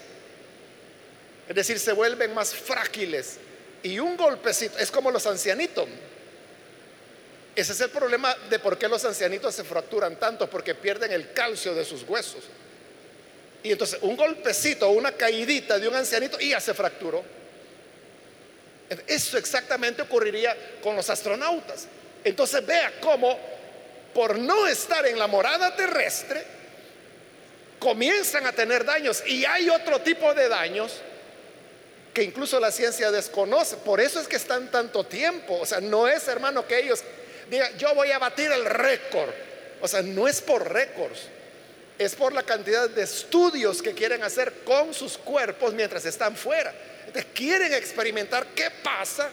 Es 1.47 1.55
decir, 1.55 1.79
se 1.79 1.93
vuelven 1.93 2.33
más 2.33 2.53
frágiles. 2.53 3.37
Y 3.83 3.99
un 3.99 4.17
golpecito, 4.17 4.77
es 4.77 4.91
como 4.91 5.11
los 5.11 5.25
ancianitos. 5.27 5.87
Ese 7.55 7.71
es 7.71 7.81
el 7.81 7.89
problema 7.89 8.35
de 8.49 8.59
por 8.59 8.77
qué 8.77 8.87
los 8.87 9.05
ancianitos 9.05 9.55
se 9.55 9.63
fracturan 9.63 10.17
tanto, 10.17 10.49
porque 10.49 10.75
pierden 10.75 11.11
el 11.11 11.31
calcio 11.31 11.73
de 11.73 11.85
sus 11.85 12.03
huesos. 12.03 12.43
Y 13.65 13.71
entonces 13.71 13.97
un 14.03 14.15
golpecito, 14.15 14.87
una 14.91 15.11
caidita 15.13 15.79
de 15.79 15.87
un 15.87 15.95
ancianito 15.95 16.39
y 16.39 16.49
ya 16.49 16.59
se 16.59 16.75
fracturó. 16.75 17.23
Eso 19.07 19.39
exactamente 19.39 20.03
ocurriría 20.03 20.55
con 20.83 20.95
los 20.95 21.09
astronautas. 21.09 21.87
Entonces 22.23 22.63
vea 22.63 22.93
cómo 23.01 23.39
por 24.13 24.37
no 24.37 24.67
estar 24.67 25.07
en 25.07 25.17
la 25.17 25.25
morada 25.25 25.75
terrestre, 25.75 26.43
comienzan 27.79 28.45
a 28.45 28.51
tener 28.51 28.85
daños. 28.85 29.23
Y 29.25 29.43
hay 29.45 29.67
otro 29.67 29.99
tipo 29.99 30.31
de 30.35 30.47
daños 30.47 31.01
que 32.13 32.21
incluso 32.21 32.59
la 32.59 32.71
ciencia 32.71 33.09
desconoce. 33.09 33.77
Por 33.77 33.99
eso 33.99 34.19
es 34.19 34.27
que 34.27 34.35
están 34.35 34.69
tanto 34.69 35.05
tiempo. 35.05 35.57
O 35.59 35.65
sea, 35.65 35.81
no 35.81 36.07
es, 36.07 36.27
hermano, 36.27 36.67
que 36.67 36.81
ellos 36.81 37.03
digan, 37.49 37.75
yo 37.79 37.95
voy 37.95 38.11
a 38.11 38.19
batir 38.19 38.51
el 38.51 38.63
récord. 38.63 39.31
O 39.81 39.87
sea, 39.87 40.03
no 40.03 40.27
es 40.27 40.39
por 40.39 40.71
récords. 40.71 41.29
Es 41.97 42.15
por 42.15 42.33
la 42.33 42.43
cantidad 42.43 42.89
de 42.89 43.03
estudios 43.03 43.81
que 43.81 43.93
quieren 43.93 44.23
hacer 44.23 44.63
con 44.65 44.93
sus 44.93 45.17
cuerpos 45.17 45.73
mientras 45.73 46.05
están 46.05 46.35
fuera. 46.35 46.73
Entonces, 47.05 47.27
quieren 47.33 47.73
experimentar 47.73 48.47
qué 48.47 48.69
pasa 48.83 49.29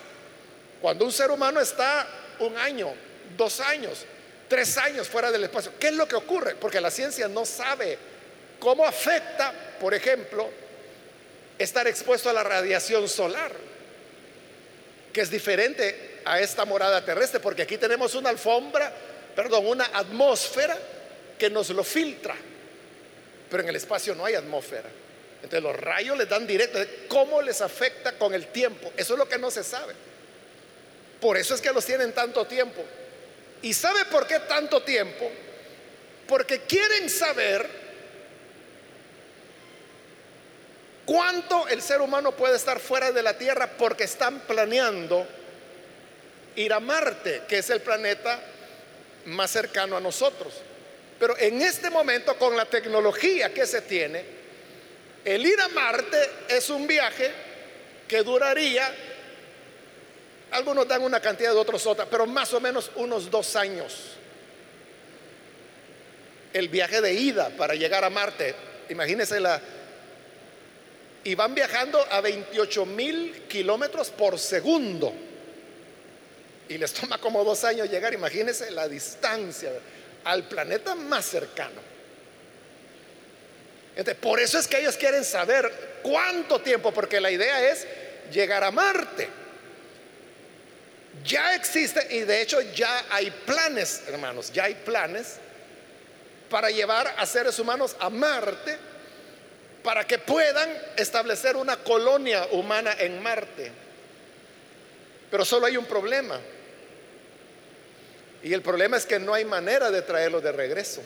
cuando 0.80 1.04
un 1.04 1.12
ser 1.12 1.30
humano 1.30 1.60
está 1.60 2.06
un 2.40 2.56
año, 2.56 2.92
dos 3.36 3.60
años, 3.60 4.04
tres 4.48 4.76
años 4.78 5.08
fuera 5.08 5.30
del 5.30 5.44
espacio. 5.44 5.72
¿Qué 5.78 5.88
es 5.88 5.94
lo 5.94 6.06
que 6.06 6.16
ocurre? 6.16 6.54
Porque 6.54 6.80
la 6.80 6.90
ciencia 6.90 7.28
no 7.28 7.44
sabe 7.44 7.98
cómo 8.58 8.84
afecta, 8.84 9.52
por 9.80 9.94
ejemplo, 9.94 10.48
estar 11.58 11.86
expuesto 11.86 12.30
a 12.30 12.32
la 12.32 12.44
radiación 12.44 13.08
solar, 13.08 13.52
que 15.12 15.20
es 15.20 15.30
diferente 15.30 16.20
a 16.24 16.40
esta 16.40 16.64
morada 16.64 17.04
terrestre, 17.04 17.40
porque 17.40 17.62
aquí 17.62 17.78
tenemos 17.78 18.14
una 18.14 18.30
alfombra, 18.30 18.92
perdón, 19.34 19.66
una 19.66 19.84
atmósfera 19.92 20.78
que 21.38 21.50
nos 21.50 21.70
lo 21.70 21.84
filtra, 21.84 22.34
pero 23.52 23.64
en 23.64 23.68
el 23.68 23.76
espacio 23.76 24.14
no 24.14 24.24
hay 24.24 24.34
atmósfera. 24.34 24.88
Entonces 25.36 25.62
los 25.62 25.76
rayos 25.76 26.16
les 26.16 26.26
dan 26.26 26.46
directo, 26.46 26.78
¿cómo 27.06 27.42
les 27.42 27.60
afecta 27.60 28.12
con 28.12 28.32
el 28.32 28.46
tiempo? 28.46 28.90
Eso 28.96 29.12
es 29.12 29.18
lo 29.18 29.28
que 29.28 29.36
no 29.36 29.50
se 29.50 29.62
sabe. 29.62 29.92
Por 31.20 31.36
eso 31.36 31.54
es 31.54 31.60
que 31.60 31.70
los 31.70 31.84
tienen 31.84 32.12
tanto 32.12 32.46
tiempo. 32.46 32.82
¿Y 33.60 33.74
sabe 33.74 34.06
por 34.06 34.26
qué 34.26 34.38
tanto 34.40 34.82
tiempo? 34.82 35.30
Porque 36.26 36.60
quieren 36.60 37.10
saber 37.10 37.68
cuánto 41.04 41.68
el 41.68 41.82
ser 41.82 42.00
humano 42.00 42.32
puede 42.32 42.56
estar 42.56 42.80
fuera 42.80 43.12
de 43.12 43.22
la 43.22 43.36
Tierra 43.36 43.68
porque 43.76 44.04
están 44.04 44.40
planeando 44.40 45.26
ir 46.56 46.72
a 46.72 46.80
Marte, 46.80 47.42
que 47.46 47.58
es 47.58 47.68
el 47.68 47.82
planeta 47.82 48.40
más 49.26 49.50
cercano 49.50 49.98
a 49.98 50.00
nosotros. 50.00 50.54
Pero 51.22 51.38
en 51.38 51.62
este 51.62 51.88
momento, 51.88 52.36
con 52.36 52.56
la 52.56 52.64
tecnología 52.64 53.54
que 53.54 53.64
se 53.64 53.82
tiene, 53.82 54.24
el 55.24 55.46
ir 55.46 55.60
a 55.60 55.68
Marte 55.68 56.18
es 56.48 56.68
un 56.68 56.84
viaje 56.84 57.30
que 58.08 58.24
duraría, 58.24 58.92
algunos 60.50 60.88
dan 60.88 61.00
una 61.00 61.20
cantidad 61.20 61.52
de 61.52 61.58
otros 61.58 61.86
otra, 61.86 62.06
pero 62.06 62.26
más 62.26 62.52
o 62.54 62.60
menos 62.60 62.90
unos 62.96 63.30
dos 63.30 63.54
años. 63.54 64.16
El 66.52 66.68
viaje 66.68 67.00
de 67.00 67.14
ida 67.14 67.50
para 67.50 67.76
llegar 67.76 68.02
a 68.02 68.10
Marte, 68.10 68.56
imagínense 68.88 69.38
la... 69.38 69.62
Y 71.22 71.36
van 71.36 71.54
viajando 71.54 72.04
a 72.10 72.20
28 72.20 72.84
mil 72.84 73.42
kilómetros 73.48 74.10
por 74.10 74.40
segundo. 74.40 75.12
Y 76.68 76.78
les 76.78 76.92
toma 76.92 77.18
como 77.18 77.44
dos 77.44 77.62
años 77.62 77.88
llegar, 77.88 78.12
imagínense 78.12 78.72
la 78.72 78.88
distancia 78.88 79.70
al 80.24 80.44
planeta 80.44 80.94
más 80.94 81.24
cercano 81.24 81.92
por 84.20 84.40
eso 84.40 84.58
es 84.58 84.66
que 84.66 84.78
ellos 84.78 84.96
quieren 84.96 85.24
saber 85.24 86.00
cuánto 86.02 86.60
tiempo, 86.60 86.92
porque 86.92 87.20
la 87.20 87.30
idea 87.30 87.70
es 87.70 87.86
llegar 88.32 88.64
a 88.64 88.70
Marte. 88.70 89.28
Ya 91.24 91.54
existe, 91.54 92.06
y 92.10 92.20
de 92.20 92.40
hecho 92.40 92.60
ya 92.74 93.04
hay 93.10 93.30
planes, 93.30 94.02
hermanos, 94.08 94.50
ya 94.52 94.64
hay 94.64 94.74
planes 94.74 95.36
para 96.48 96.70
llevar 96.70 97.14
a 97.18 97.26
seres 97.26 97.58
humanos 97.58 97.94
a 98.00 98.08
Marte 98.08 98.78
para 99.84 100.06
que 100.06 100.18
puedan 100.18 100.70
establecer 100.96 101.56
una 101.56 101.76
colonia 101.76 102.46
humana 102.52 102.94
en 102.98 103.22
Marte. 103.22 103.70
Pero 105.30 105.44
solo 105.44 105.66
hay 105.66 105.76
un 105.76 105.86
problema. 105.86 106.40
Y 108.42 108.52
el 108.52 108.62
problema 108.62 108.96
es 108.96 109.06
que 109.06 109.18
no 109.18 109.34
hay 109.34 109.44
manera 109.44 109.90
de 109.90 110.02
traerlo 110.02 110.40
de 110.40 110.52
regreso. 110.52 111.02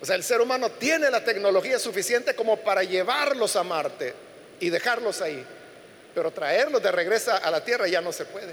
O 0.00 0.04
sea, 0.04 0.16
el 0.16 0.24
ser 0.24 0.40
humano 0.40 0.70
tiene 0.72 1.10
la 1.10 1.24
tecnología 1.24 1.78
suficiente 1.78 2.34
como 2.34 2.58
para 2.58 2.82
llevarlos 2.82 3.56
a 3.56 3.62
Marte 3.62 4.12
y 4.58 4.68
dejarlos 4.68 5.22
ahí, 5.22 5.44
pero 6.14 6.30
traerlos 6.32 6.82
de 6.82 6.90
regreso 6.90 7.32
a 7.32 7.50
la 7.50 7.64
Tierra 7.64 7.86
ya 7.86 8.00
no 8.00 8.12
se 8.12 8.24
puede. 8.24 8.52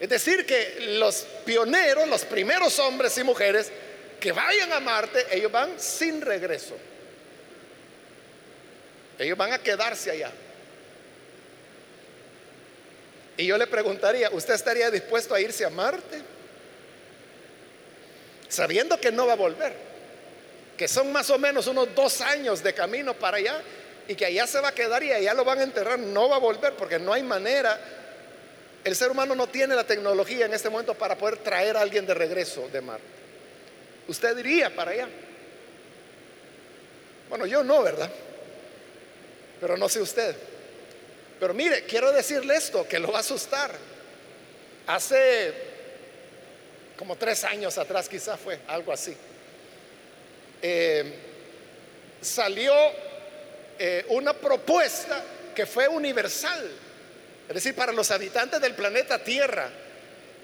Es 0.00 0.08
decir, 0.08 0.44
que 0.44 0.96
los 0.98 1.26
pioneros, 1.44 2.08
los 2.08 2.24
primeros 2.24 2.76
hombres 2.80 3.16
y 3.18 3.22
mujeres 3.22 3.70
que 4.18 4.32
vayan 4.32 4.72
a 4.72 4.80
Marte, 4.80 5.26
ellos 5.30 5.52
van 5.52 5.78
sin 5.78 6.20
regreso. 6.20 6.76
Ellos 9.18 9.38
van 9.38 9.52
a 9.52 9.58
quedarse 9.58 10.10
allá. 10.10 10.32
Y 13.36 13.46
yo 13.46 13.56
le 13.56 13.66
preguntaría, 13.66 14.30
¿usted 14.30 14.54
estaría 14.54 14.90
dispuesto 14.90 15.34
a 15.34 15.40
irse 15.40 15.64
a 15.64 15.70
Marte? 15.70 16.32
sabiendo 18.52 19.00
que 19.00 19.10
no 19.10 19.26
va 19.26 19.32
a 19.32 19.36
volver, 19.36 19.72
que 20.76 20.86
son 20.86 21.10
más 21.10 21.30
o 21.30 21.38
menos 21.38 21.66
unos 21.66 21.94
dos 21.94 22.20
años 22.20 22.62
de 22.62 22.74
camino 22.74 23.14
para 23.14 23.38
allá 23.38 23.62
y 24.06 24.14
que 24.14 24.26
allá 24.26 24.46
se 24.46 24.60
va 24.60 24.68
a 24.68 24.74
quedar 24.74 25.02
y 25.02 25.10
allá 25.10 25.32
lo 25.32 25.44
van 25.44 25.60
a 25.60 25.62
enterrar, 25.62 25.98
no 25.98 26.28
va 26.28 26.36
a 26.36 26.38
volver 26.38 26.74
porque 26.74 26.98
no 26.98 27.12
hay 27.12 27.22
manera. 27.22 27.80
El 28.84 28.94
ser 28.94 29.10
humano 29.10 29.34
no 29.34 29.46
tiene 29.46 29.74
la 29.74 29.84
tecnología 29.84 30.44
en 30.46 30.52
este 30.52 30.68
momento 30.68 30.94
para 30.94 31.16
poder 31.16 31.38
traer 31.38 31.76
a 31.76 31.80
alguien 31.80 32.04
de 32.04 32.14
regreso 32.14 32.68
de 32.70 32.80
Marte. 32.80 33.04
Usted 34.08 34.36
iría 34.38 34.74
para 34.74 34.90
allá. 34.90 35.08
Bueno, 37.30 37.46
yo 37.46 37.64
no, 37.64 37.82
¿verdad? 37.82 38.10
Pero 39.60 39.78
no 39.78 39.88
sé 39.88 40.02
usted. 40.02 40.36
Pero 41.42 41.54
mire, 41.54 41.82
quiero 41.86 42.12
decirle 42.12 42.54
esto, 42.54 42.86
que 42.86 43.00
lo 43.00 43.10
va 43.10 43.16
a 43.16 43.20
asustar. 43.20 43.72
Hace 44.86 45.52
como 46.96 47.16
tres 47.16 47.42
años 47.42 47.76
atrás 47.78 48.08
quizás 48.08 48.38
fue, 48.38 48.60
algo 48.68 48.92
así. 48.92 49.12
Eh, 50.62 51.12
salió 52.20 52.72
eh, 53.76 54.06
una 54.10 54.34
propuesta 54.34 55.20
que 55.52 55.66
fue 55.66 55.88
universal, 55.88 56.70
es 57.48 57.54
decir, 57.56 57.74
para 57.74 57.90
los 57.90 58.12
habitantes 58.12 58.60
del 58.60 58.76
planeta 58.76 59.18
Tierra, 59.24 59.68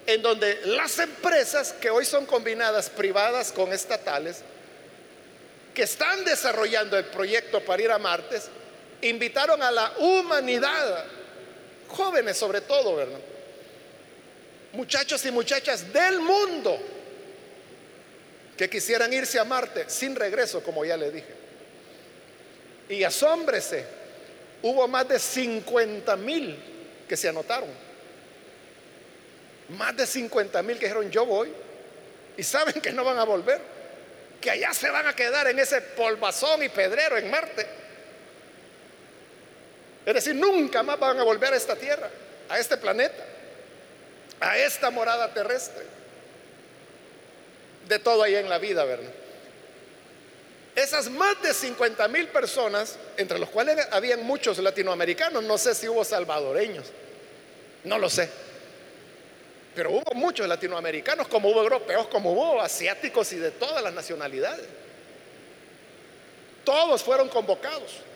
en 0.05 0.21
donde 0.21 0.59
las 0.65 0.99
empresas 0.99 1.71
que 1.71 1.89
hoy 1.89 2.03
son 2.03 2.25
combinadas 2.25 2.89
privadas 2.89 3.53
con 3.53 3.71
estatales, 3.71 4.41
que 5.73 5.83
están 5.83 6.25
desarrollando 6.25 6.97
el 6.97 7.05
proyecto 7.05 7.61
para 7.61 7.81
ir 7.81 7.89
a 7.89 7.97
Marte, 7.97 8.41
invitaron 9.01 9.61
a 9.61 9.71
la 9.71 9.93
humanidad, 9.97 11.05
jóvenes 11.87 12.37
sobre 12.37 12.61
todo, 12.61 12.95
¿verdad? 12.95 13.19
muchachos 14.73 15.25
y 15.25 15.31
muchachas 15.31 15.91
del 15.91 16.19
mundo 16.19 16.79
que 18.57 18.69
quisieran 18.69 19.11
irse 19.13 19.39
a 19.39 19.43
Marte 19.43 19.85
sin 19.87 20.15
regreso, 20.15 20.61
como 20.61 20.83
ya 20.83 20.97
le 20.97 21.11
dije. 21.11 21.33
Y 22.89 23.03
asómbrese, 23.03 23.85
hubo 24.61 24.87
más 24.87 25.07
de 25.07 25.19
50 25.19 26.15
mil 26.17 26.57
que 27.07 27.15
se 27.15 27.29
anotaron. 27.29 27.69
Más 29.69 29.95
de 29.95 30.05
50 30.05 30.61
mil 30.63 30.77
que 30.77 30.85
dijeron 30.85 31.09
yo 31.09 31.25
voy 31.25 31.53
y 32.35 32.43
saben 32.43 32.81
que 32.81 32.91
no 32.91 33.03
van 33.03 33.19
a 33.19 33.23
volver, 33.23 33.61
que 34.41 34.51
allá 34.51 34.73
se 34.73 34.89
van 34.89 35.07
a 35.07 35.15
quedar 35.15 35.47
en 35.47 35.59
ese 35.59 35.81
polvazón 35.81 36.63
y 36.63 36.69
pedrero 36.69 37.17
en 37.17 37.29
Marte. 37.29 37.78
Es 40.05 40.13
decir, 40.13 40.35
nunca 40.35 40.83
más 40.83 40.99
van 40.99 41.19
a 41.19 41.23
volver 41.23 41.53
a 41.53 41.57
esta 41.57 41.75
tierra, 41.75 42.09
a 42.49 42.59
este 42.59 42.77
planeta 42.77 43.25
a 44.39 44.57
esta 44.57 44.89
morada 44.89 45.33
terrestre. 45.33 45.83
De 47.87 47.99
todo 47.99 48.23
ahí 48.23 48.35
en 48.35 48.49
la 48.49 48.59
vida, 48.59 48.83
¿verdad? 48.83 49.11
Esas 50.75 51.09
más 51.09 51.41
de 51.41 51.53
50 51.53 52.07
mil 52.07 52.27
personas, 52.27 52.97
entre 53.17 53.39
los 53.39 53.49
cuales 53.49 53.87
habían 53.91 54.23
muchos 54.23 54.59
latinoamericanos, 54.59 55.43
no 55.43 55.57
sé 55.57 55.75
si 55.75 55.87
hubo 55.87 56.03
salvadoreños, 56.05 56.85
No 57.83 57.97
lo 57.97 58.09
sé. 58.09 58.29
Pero 59.73 59.91
hubo 59.91 60.13
muchos 60.13 60.47
latinoamericanos, 60.47 61.27
como 61.27 61.49
hubo 61.49 61.61
europeos, 61.61 62.07
como 62.07 62.33
hubo 62.33 62.61
asiáticos 62.61 63.31
y 63.33 63.37
de 63.37 63.51
todas 63.51 63.81
las 63.81 63.93
nacionalidades. 63.93 64.65
Todos 66.63 67.01
fueron 67.01 67.29
convocados. 67.29 68.08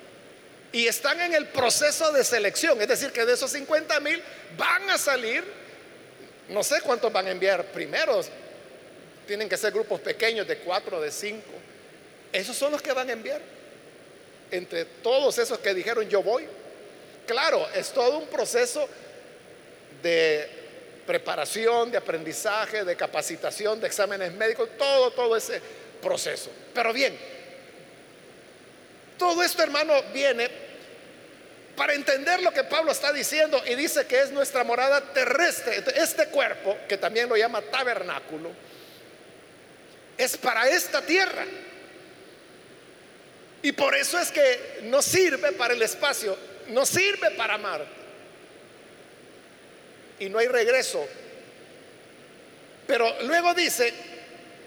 Y 0.73 0.87
están 0.87 1.21
en 1.21 1.35
el 1.35 1.45
proceso 1.47 2.11
de 2.11 2.23
selección. 2.23 2.81
Es 2.81 2.87
decir, 2.87 3.11
que 3.11 3.25
de 3.25 3.33
esos 3.33 3.51
50 3.51 3.99
mil 3.99 4.21
van 4.57 4.89
a 4.89 4.97
salir, 4.97 5.43
no 6.49 6.63
sé 6.63 6.81
cuántos 6.81 7.13
van 7.13 7.27
a 7.27 7.31
enviar 7.31 7.63
primero. 7.65 8.19
Tienen 9.27 9.47
que 9.47 9.55
ser 9.55 9.71
grupos 9.71 10.01
pequeños 10.01 10.47
de 10.47 10.57
cuatro, 10.57 10.99
de 10.99 11.11
cinco. 11.11 11.51
Esos 12.33 12.57
son 12.57 12.71
los 12.71 12.81
que 12.81 12.91
van 12.91 13.07
a 13.07 13.13
enviar. 13.13 13.39
Entre 14.49 14.85
todos 14.85 15.37
esos 15.37 15.59
que 15.59 15.75
dijeron 15.75 16.09
yo 16.09 16.23
voy. 16.23 16.47
Claro, 17.27 17.67
es 17.75 17.91
todo 17.91 18.17
un 18.17 18.27
proceso 18.27 18.89
de 20.01 20.49
preparación, 21.05 21.91
de 21.91 21.99
aprendizaje, 21.99 22.83
de 22.83 22.95
capacitación, 22.95 23.79
de 23.79 23.87
exámenes 23.87 24.33
médicos, 24.33 24.69
todo, 24.77 25.11
todo 25.11 25.37
ese 25.37 25.61
proceso. 26.01 26.49
Pero 26.73 26.91
bien, 26.91 27.15
todo 29.23 29.41
esto, 29.41 29.63
hermano, 29.63 29.93
viene 30.13 30.49
para 31.77 31.93
entender 31.93 32.41
lo 32.41 32.51
que 32.51 32.65
Pablo 32.65 32.91
está 32.91 33.13
diciendo 33.13 33.63
y 33.65 33.73
dice 33.75 34.05
que 34.05 34.19
es 34.19 34.31
nuestra 34.31 34.65
morada 34.65 34.99
terrestre. 35.13 35.81
Este 35.95 36.27
cuerpo, 36.27 36.77
que 36.89 36.97
también 36.97 37.29
lo 37.29 37.37
llama 37.37 37.61
tabernáculo, 37.61 38.51
es 40.17 40.35
para 40.35 40.67
esta 40.67 41.01
tierra. 41.01 41.45
Y 43.61 43.71
por 43.71 43.95
eso 43.95 44.19
es 44.19 44.29
que 44.29 44.81
no 44.83 45.01
sirve 45.01 45.53
para 45.53 45.73
el 45.73 45.81
espacio, 45.81 46.37
no 46.67 46.85
sirve 46.85 47.31
para 47.31 47.57
Marte 47.57 47.87
y 50.19 50.27
no 50.27 50.37
hay 50.37 50.47
regreso. 50.47 51.07
Pero 52.85 53.21
luego 53.21 53.53
dice 53.53 53.93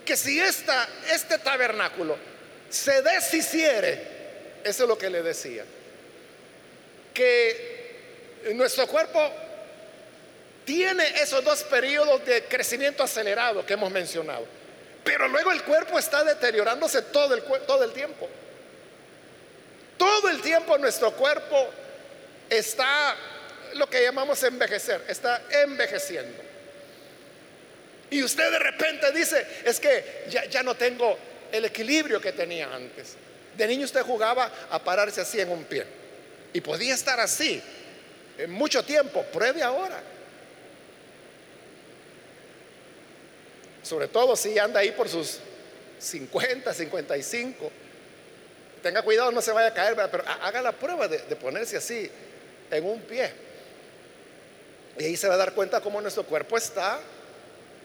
que 0.02 0.16
si 0.16 0.40
esta, 0.40 0.88
este 1.12 1.36
tabernáculo 1.40 2.16
se 2.70 3.02
deshiciere, 3.02 4.15
eso 4.66 4.82
es 4.82 4.88
lo 4.88 4.98
que 4.98 5.08
le 5.08 5.22
decía, 5.22 5.64
que 7.14 8.50
nuestro 8.54 8.86
cuerpo 8.88 9.30
tiene 10.64 11.04
esos 11.22 11.44
dos 11.44 11.62
periodos 11.64 12.24
de 12.26 12.42
crecimiento 12.44 13.04
acelerado 13.04 13.64
que 13.64 13.74
hemos 13.74 13.92
mencionado, 13.92 14.44
pero 15.04 15.28
luego 15.28 15.52
el 15.52 15.62
cuerpo 15.62 15.98
está 16.00 16.24
deteriorándose 16.24 17.02
todo 17.02 17.34
el, 17.34 17.42
todo 17.64 17.84
el 17.84 17.92
tiempo. 17.92 18.28
Todo 19.96 20.28
el 20.28 20.42
tiempo 20.42 20.76
nuestro 20.78 21.12
cuerpo 21.12 21.70
está 22.50 23.16
lo 23.74 23.88
que 23.88 24.02
llamamos 24.02 24.42
envejecer, 24.42 25.04
está 25.08 25.42
envejeciendo. 25.62 26.42
Y 28.10 28.22
usted 28.22 28.50
de 28.50 28.58
repente 28.58 29.12
dice, 29.12 29.46
es 29.64 29.78
que 29.78 30.24
ya, 30.28 30.44
ya 30.46 30.62
no 30.64 30.74
tengo 30.74 31.16
el 31.52 31.64
equilibrio 31.64 32.20
que 32.20 32.32
tenía 32.32 32.74
antes. 32.74 33.16
De 33.56 33.66
niño 33.66 33.84
usted 33.84 34.02
jugaba 34.02 34.50
a 34.70 34.82
pararse 34.82 35.20
así 35.20 35.40
en 35.40 35.50
un 35.50 35.64
pie. 35.64 35.84
Y 36.52 36.60
podía 36.60 36.94
estar 36.94 37.18
así 37.20 37.62
en 38.38 38.50
mucho 38.50 38.84
tiempo. 38.84 39.24
Pruebe 39.32 39.62
ahora. 39.62 40.02
Sobre 43.82 44.08
todo 44.08 44.36
si 44.36 44.58
anda 44.58 44.80
ahí 44.80 44.92
por 44.92 45.08
sus 45.08 45.38
50, 45.98 46.74
55. 46.74 47.70
Tenga 48.82 49.02
cuidado, 49.02 49.30
no 49.32 49.40
se 49.40 49.52
vaya 49.52 49.68
a 49.68 49.74
caer, 49.74 49.96
pero 50.10 50.24
haga 50.42 50.60
la 50.60 50.72
prueba 50.72 51.08
de, 51.08 51.18
de 51.18 51.36
ponerse 51.36 51.76
así 51.76 52.10
en 52.70 52.84
un 52.84 53.00
pie. 53.02 53.32
Y 54.98 55.04
ahí 55.04 55.16
se 55.16 55.28
va 55.28 55.34
a 55.34 55.38
dar 55.38 55.52
cuenta 55.52 55.80
cómo 55.80 56.00
nuestro 56.00 56.24
cuerpo 56.24 56.56
está 56.56 57.00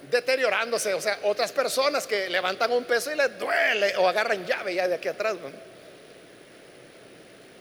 deteriorándose. 0.10 0.94
O 0.94 1.02
sea, 1.02 1.20
otras 1.24 1.52
personas 1.52 2.08
que 2.08 2.30
levantan 2.30 2.72
un 2.72 2.86
peso 2.86 3.12
y 3.12 3.16
les 3.16 3.38
duele 3.38 3.96
o 3.98 4.08
agarran 4.08 4.46
llave 4.46 4.76
ya 4.76 4.88
de 4.88 4.96
aquí 4.96 5.08
atrás. 5.08 5.36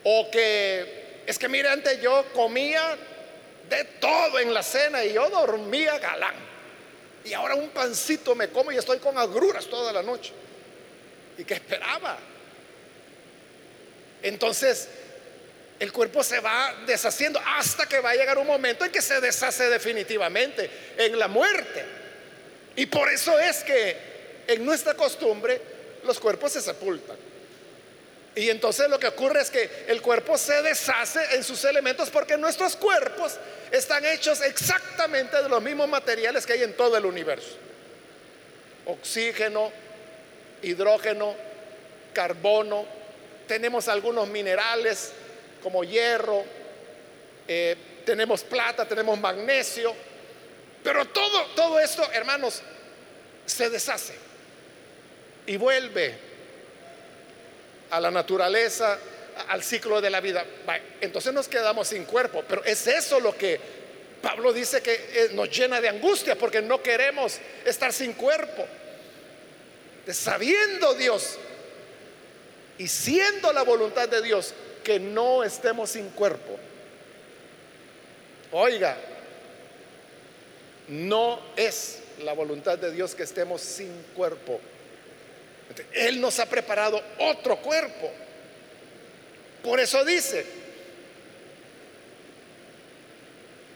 O 0.04 0.30
que 0.30 1.22
es 1.26 1.38
que 1.38 1.48
mire, 1.48 1.68
antes 1.68 2.00
yo 2.00 2.24
comía 2.32 2.96
de 3.68 3.84
todo 4.00 4.38
en 4.38 4.52
la 4.52 4.62
cena 4.62 5.04
y 5.04 5.12
yo 5.12 5.28
dormía 5.30 5.98
galán. 5.98 6.34
Y 7.24 7.32
ahora 7.34 7.54
un 7.54 7.68
pancito 7.68 8.34
me 8.34 8.48
como 8.48 8.72
y 8.72 8.76
estoy 8.76 8.98
con 8.98 9.16
agruras 9.18 9.66
toda 9.66 9.92
la 9.92 10.02
noche. 10.02 10.32
¿Y 11.36 11.44
que 11.44 11.54
esperaba? 11.54 12.18
Entonces, 14.22 14.88
el 15.78 15.92
cuerpo 15.92 16.22
se 16.22 16.40
va 16.40 16.74
deshaciendo 16.86 17.40
hasta 17.44 17.86
que 17.86 18.00
va 18.00 18.10
a 18.10 18.14
llegar 18.14 18.36
un 18.38 18.46
momento 18.46 18.84
en 18.84 18.92
que 18.92 19.00
se 19.00 19.20
deshace 19.20 19.68
definitivamente 19.68 20.70
en 20.96 21.18
la 21.18 21.28
muerte. 21.28 21.99
Y 22.80 22.86
por 22.86 23.10
eso 23.10 23.38
es 23.38 23.62
que 23.62 23.94
en 24.46 24.64
nuestra 24.64 24.94
costumbre 24.94 25.60
los 26.02 26.18
cuerpos 26.18 26.52
se 26.52 26.62
sepultan. 26.62 27.18
Y 28.34 28.48
entonces 28.48 28.88
lo 28.88 28.98
que 28.98 29.08
ocurre 29.08 29.42
es 29.42 29.50
que 29.50 29.68
el 29.88 30.00
cuerpo 30.00 30.38
se 30.38 30.62
deshace 30.62 31.20
en 31.34 31.44
sus 31.44 31.62
elementos 31.66 32.08
porque 32.08 32.38
nuestros 32.38 32.76
cuerpos 32.76 33.36
están 33.70 34.06
hechos 34.06 34.40
exactamente 34.40 35.42
de 35.42 35.50
los 35.50 35.62
mismos 35.62 35.90
materiales 35.90 36.46
que 36.46 36.54
hay 36.54 36.62
en 36.62 36.72
todo 36.72 36.96
el 36.96 37.04
universo. 37.04 37.54
Oxígeno, 38.86 39.70
hidrógeno, 40.62 41.34
carbono, 42.14 42.86
tenemos 43.46 43.88
algunos 43.88 44.26
minerales, 44.26 45.12
como 45.62 45.84
hierro, 45.84 46.44
eh, 47.46 47.76
tenemos 48.06 48.42
plata, 48.42 48.88
tenemos 48.88 49.20
magnesio, 49.20 49.94
pero 50.82 51.06
todo, 51.06 51.46
todo 51.54 51.80
esto, 51.80 52.08
hermanos, 52.12 52.62
se 53.46 53.68
deshace 53.68 54.14
y 55.46 55.56
vuelve 55.56 56.14
a 57.90 58.00
la 58.00 58.10
naturaleza, 58.10 58.98
al 59.48 59.62
ciclo 59.62 60.00
de 60.00 60.10
la 60.10 60.20
vida. 60.20 60.44
Entonces 61.00 61.32
nos 61.32 61.48
quedamos 61.48 61.88
sin 61.88 62.04
cuerpo, 62.04 62.44
pero 62.48 62.64
es 62.64 62.86
eso 62.86 63.20
lo 63.20 63.36
que 63.36 63.60
Pablo 64.22 64.52
dice 64.52 64.82
que 64.82 64.92
eh, 64.92 65.30
nos 65.32 65.50
llena 65.50 65.80
de 65.80 65.88
angustia 65.88 66.36
porque 66.36 66.60
no 66.60 66.82
queremos 66.82 67.38
estar 67.64 67.92
sin 67.92 68.12
cuerpo. 68.12 68.66
Sabiendo 70.06 70.94
Dios 70.94 71.38
y 72.78 72.88
siendo 72.88 73.52
la 73.52 73.62
voluntad 73.62 74.08
de 74.08 74.22
Dios 74.22 74.54
que 74.82 74.98
no 74.98 75.44
estemos 75.44 75.90
sin 75.90 76.10
cuerpo. 76.10 76.58
Oiga, 78.52 78.96
no 80.90 81.40
es 81.56 82.00
la 82.22 82.32
voluntad 82.32 82.76
de 82.76 82.92
Dios 82.92 83.14
que 83.14 83.22
estemos 83.22 83.60
sin 83.60 83.90
cuerpo. 84.14 84.60
Él 85.92 86.20
nos 86.20 86.38
ha 86.40 86.46
preparado 86.46 87.00
otro 87.18 87.56
cuerpo. 87.58 88.10
Por 89.62 89.78
eso 89.78 90.04
dice, 90.04 90.44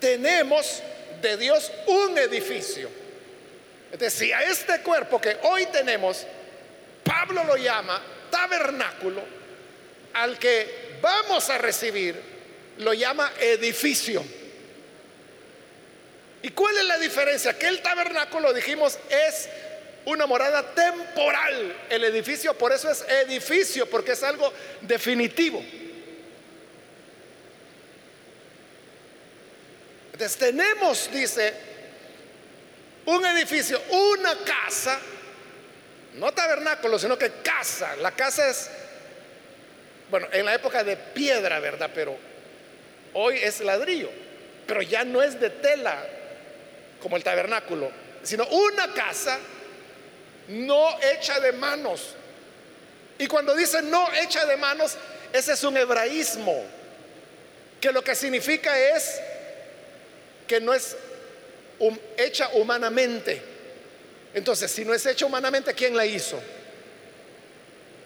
tenemos 0.01 0.83
de 1.23 1.37
Dios 1.37 1.71
un 1.87 2.19
edificio. 2.19 2.91
Es 3.93 3.99
decir, 3.99 4.35
a 4.35 4.43
este 4.43 4.81
cuerpo 4.81 5.21
que 5.21 5.37
hoy 5.45 5.67
tenemos, 5.67 6.27
Pablo 7.05 7.45
lo 7.45 7.57
llama 7.57 8.03
tabernáculo, 8.29 9.23
al 10.15 10.37
que 10.39 10.97
vamos 11.01 11.49
a 11.49 11.59
recibir 11.59 12.21
lo 12.79 12.93
llama 12.93 13.33
edificio. 13.39 14.25
¿Y 16.45 16.51
cuál 16.51 16.77
es 16.77 16.85
la 16.85 16.99
diferencia? 16.99 17.59
Que 17.59 17.69
el 17.69 17.81
tabernáculo, 17.81 18.53
dijimos, 18.53 18.99
es 19.09 19.49
una 20.05 20.27
morada 20.27 20.75
temporal. 20.75 21.75
El 21.89 22.05
edificio, 22.05 22.53
por 22.53 22.71
eso 22.71 22.91
es 22.91 23.03
edificio, 23.09 23.89
porque 23.89 24.13
es 24.13 24.23
algo 24.23 24.53
definitivo. 24.83 25.65
Entonces 30.13 30.37
tenemos, 30.37 31.11
dice, 31.11 31.55
un 33.07 33.25
edificio, 33.25 33.81
una 33.89 34.37
casa, 34.45 35.01
no 36.17 36.31
tabernáculo, 36.35 36.99
sino 36.99 37.17
que 37.17 37.31
casa. 37.43 37.97
La 37.97 38.11
casa 38.11 38.51
es 38.51 38.69
bueno, 40.11 40.29
en 40.31 40.45
la 40.45 40.53
época 40.53 40.85
de 40.85 40.99
piedra, 40.99 41.59
¿verdad? 41.61 41.91
Pero 41.95 42.19
hoy 43.15 43.39
es 43.39 43.61
ladrillo, 43.61 44.11
pero 44.67 44.83
ya 44.83 45.05
no 45.05 45.23
es 45.23 45.41
de 45.41 45.49
tela 45.49 46.07
como 47.05 47.19
el 47.19 47.23
tabernáculo, 47.23 47.93
sino 48.23 48.47
una 48.47 48.95
casa 48.95 49.39
no 50.49 50.99
hecha 51.03 51.39
de 51.39 51.53
manos. 51.53 52.15
Y 53.19 53.27
cuando 53.27 53.55
dice 53.55 53.83
no 53.83 54.11
hecha 54.15 54.47
de 54.47 54.57
manos, 54.57 54.97
ese 55.31 55.53
es 55.53 55.63
un 55.65 55.77
hebraísmo, 55.77 56.65
que 57.79 57.93
lo 57.93 58.03
que 58.03 58.15
significa 58.15 58.79
es 58.79 59.21
que 60.49 60.63
no 60.63 60.73
es 60.73 60.97
hecha 62.17 62.49
humanamente. 62.55 63.43
Entonces, 64.33 64.71
si 64.71 64.87
no 64.87 64.95
es 64.95 65.05
hecha 65.05 65.27
humanamente, 65.27 65.75
¿quién 65.75 65.95
la 65.95 66.07
hizo? 66.07 66.41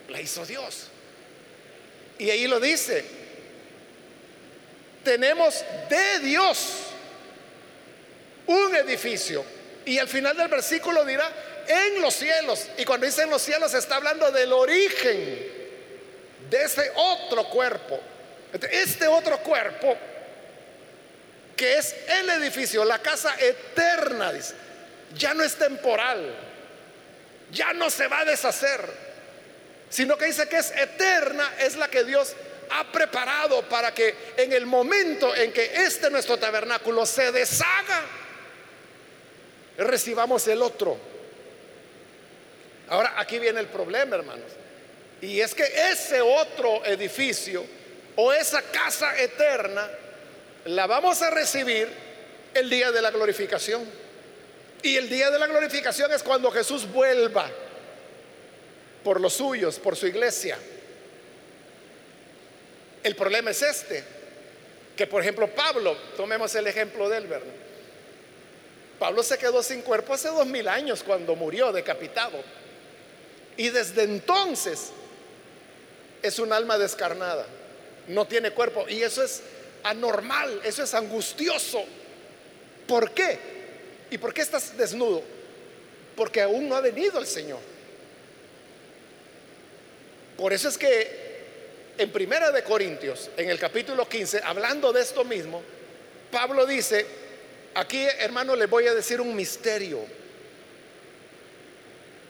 La 0.08 0.20
hizo 0.20 0.44
Dios. 0.44 0.88
Y 2.18 2.30
ahí 2.30 2.48
lo 2.48 2.58
dice. 2.58 3.04
Tenemos 5.04 5.64
de 5.88 6.18
Dios 6.18 6.87
edificio. 8.74 9.44
Y 9.84 9.98
al 9.98 10.08
final 10.08 10.36
del 10.36 10.48
versículo 10.48 11.04
dirá, 11.04 11.30
en 11.66 12.00
los 12.00 12.14
cielos. 12.14 12.68
Y 12.76 12.84
cuando 12.84 13.06
dice 13.06 13.22
en 13.22 13.30
los 13.30 13.42
cielos 13.42 13.72
está 13.74 13.96
hablando 13.96 14.30
del 14.30 14.52
origen 14.52 15.58
de 16.48 16.62
ese 16.62 16.90
otro 16.94 17.44
cuerpo. 17.44 18.00
Este 18.70 19.06
otro 19.06 19.38
cuerpo 19.40 19.96
que 21.58 21.76
es 21.76 21.94
el 22.06 22.30
edificio, 22.30 22.84
la 22.84 23.00
casa 23.00 23.34
eterna, 23.38 24.32
dice, 24.32 24.54
ya 25.14 25.34
no 25.34 25.42
es 25.42 25.56
temporal, 25.56 26.32
ya 27.50 27.72
no 27.72 27.90
se 27.90 28.06
va 28.06 28.20
a 28.20 28.24
deshacer, 28.24 28.80
sino 29.90 30.16
que 30.16 30.26
dice 30.26 30.48
que 30.48 30.58
es 30.58 30.70
eterna, 30.70 31.52
es 31.58 31.74
la 31.74 31.88
que 31.88 32.04
Dios 32.04 32.34
ha 32.70 32.92
preparado 32.92 33.68
para 33.68 33.92
que 33.92 34.14
en 34.36 34.52
el 34.52 34.66
momento 34.66 35.34
en 35.34 35.52
que 35.52 35.64
este 35.84 36.10
nuestro 36.10 36.38
tabernáculo 36.38 37.04
se 37.04 37.32
deshaga, 37.32 38.04
recibamos 39.84 40.46
el 40.48 40.62
otro. 40.62 40.96
Ahora 42.88 43.14
aquí 43.16 43.38
viene 43.38 43.60
el 43.60 43.66
problema, 43.66 44.16
hermanos. 44.16 44.50
Y 45.20 45.40
es 45.40 45.54
que 45.54 45.64
ese 45.64 46.20
otro 46.20 46.84
edificio 46.84 47.64
o 48.16 48.32
esa 48.32 48.62
casa 48.62 49.18
eterna 49.20 49.88
la 50.64 50.86
vamos 50.86 51.22
a 51.22 51.30
recibir 51.30 51.88
el 52.54 52.68
día 52.68 52.90
de 52.92 53.02
la 53.02 53.10
glorificación. 53.10 53.84
Y 54.82 54.96
el 54.96 55.08
día 55.08 55.30
de 55.30 55.38
la 55.38 55.46
glorificación 55.46 56.12
es 56.12 56.22
cuando 56.22 56.50
Jesús 56.50 56.90
vuelva 56.90 57.50
por 59.02 59.20
los 59.20 59.34
suyos, 59.34 59.78
por 59.78 59.96
su 59.96 60.06
iglesia. 60.06 60.58
El 63.02 63.14
problema 63.16 63.50
es 63.50 63.62
este, 63.62 64.04
que 64.96 65.06
por 65.06 65.22
ejemplo 65.22 65.48
Pablo, 65.48 65.96
tomemos 66.16 66.54
el 66.54 66.66
ejemplo 66.66 67.08
del 67.08 67.24
él, 67.24 67.42
Pablo 68.98 69.22
se 69.22 69.38
quedó 69.38 69.62
sin 69.62 69.82
cuerpo 69.82 70.14
hace 70.14 70.28
dos 70.28 70.46
mil 70.46 70.66
años 70.68 71.02
cuando 71.02 71.36
murió 71.36 71.72
decapitado. 71.72 72.42
Y 73.56 73.70
desde 73.70 74.02
entonces 74.02 74.90
es 76.22 76.38
un 76.38 76.52
alma 76.52 76.78
descarnada, 76.78 77.46
no 78.08 78.26
tiene 78.26 78.50
cuerpo. 78.50 78.86
Y 78.88 79.02
eso 79.02 79.22
es 79.22 79.42
anormal, 79.84 80.60
eso 80.64 80.82
es 80.82 80.94
angustioso. 80.94 81.84
¿Por 82.86 83.12
qué? 83.12 83.38
¿Y 84.10 84.18
por 84.18 84.34
qué 84.34 84.40
estás 84.40 84.76
desnudo? 84.76 85.22
Porque 86.16 86.42
aún 86.42 86.68
no 86.68 86.76
ha 86.76 86.80
venido 86.80 87.18
el 87.18 87.26
Señor. 87.26 87.60
Por 90.36 90.52
eso 90.52 90.68
es 90.68 90.78
que 90.78 91.28
en 91.98 92.10
Primera 92.10 92.50
de 92.52 92.62
Corintios, 92.62 93.28
en 93.36 93.50
el 93.50 93.58
capítulo 93.58 94.08
15, 94.08 94.40
hablando 94.44 94.92
de 94.92 95.02
esto 95.02 95.24
mismo, 95.24 95.62
Pablo 96.30 96.64
dice, 96.64 97.04
aquí 97.78 98.02
hermano 98.18 98.56
le 98.56 98.66
voy 98.66 98.86
a 98.86 98.94
decir 98.94 99.20
un 99.20 99.34
misterio. 99.34 100.04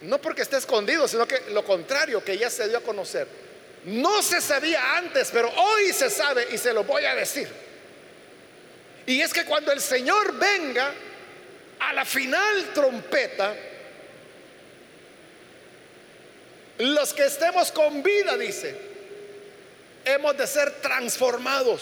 No 0.01 0.21
porque 0.21 0.43
esté 0.43 0.57
escondido, 0.57 1.07
sino 1.07 1.27
que 1.27 1.41
lo 1.51 1.63
contrario, 1.63 2.23
que 2.23 2.37
ya 2.37 2.49
se 2.49 2.67
dio 2.69 2.77
a 2.77 2.81
conocer. 2.81 3.27
No 3.85 4.21
se 4.21 4.41
sabía 4.41 4.97
antes, 4.97 5.29
pero 5.31 5.49
hoy 5.49 5.91
se 5.93 6.09
sabe 6.09 6.47
y 6.51 6.57
se 6.57 6.73
lo 6.73 6.83
voy 6.83 7.05
a 7.05 7.15
decir. 7.15 7.49
Y 9.05 9.21
es 9.21 9.33
que 9.33 9.45
cuando 9.45 9.71
el 9.71 9.81
Señor 9.81 10.37
venga 10.37 10.93
a 11.79 11.93
la 11.93 12.05
final 12.05 12.71
trompeta, 12.73 13.55
los 16.77 17.13
que 17.13 17.25
estemos 17.25 17.71
con 17.71 18.03
vida, 18.03 18.37
dice, 18.37 18.75
hemos 20.05 20.37
de 20.37 20.47
ser 20.47 20.81
transformados. 20.81 21.81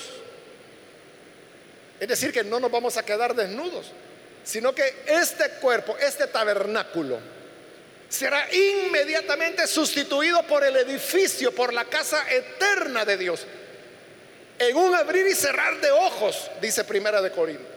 Es 2.00 2.08
decir, 2.08 2.32
que 2.32 2.44
no 2.44 2.60
nos 2.60 2.72
vamos 2.72 2.98
a 2.98 3.04
quedar 3.04 3.36
desnudos, 3.36 3.92
sino 4.44 4.74
que 4.74 5.04
este 5.08 5.50
cuerpo, 5.62 5.98
este 5.98 6.28
tabernáculo, 6.28 7.20
será 8.10 8.48
inmediatamente 8.54 9.68
sustituido 9.68 10.44
por 10.44 10.64
el 10.64 10.76
edificio, 10.78 11.54
por 11.54 11.74
la 11.74 11.86
casa 11.86 12.24
eterna 12.32 13.04
de 13.04 13.18
Dios. 13.18 13.46
En 14.60 14.76
un 14.76 14.96
abrir 14.96 15.28
y 15.28 15.36
cerrar 15.36 15.80
de 15.82 15.92
ojos, 15.92 16.50
dice 16.62 16.84
Primera 16.84 17.22
de 17.22 17.32
Corintios. 17.32 17.68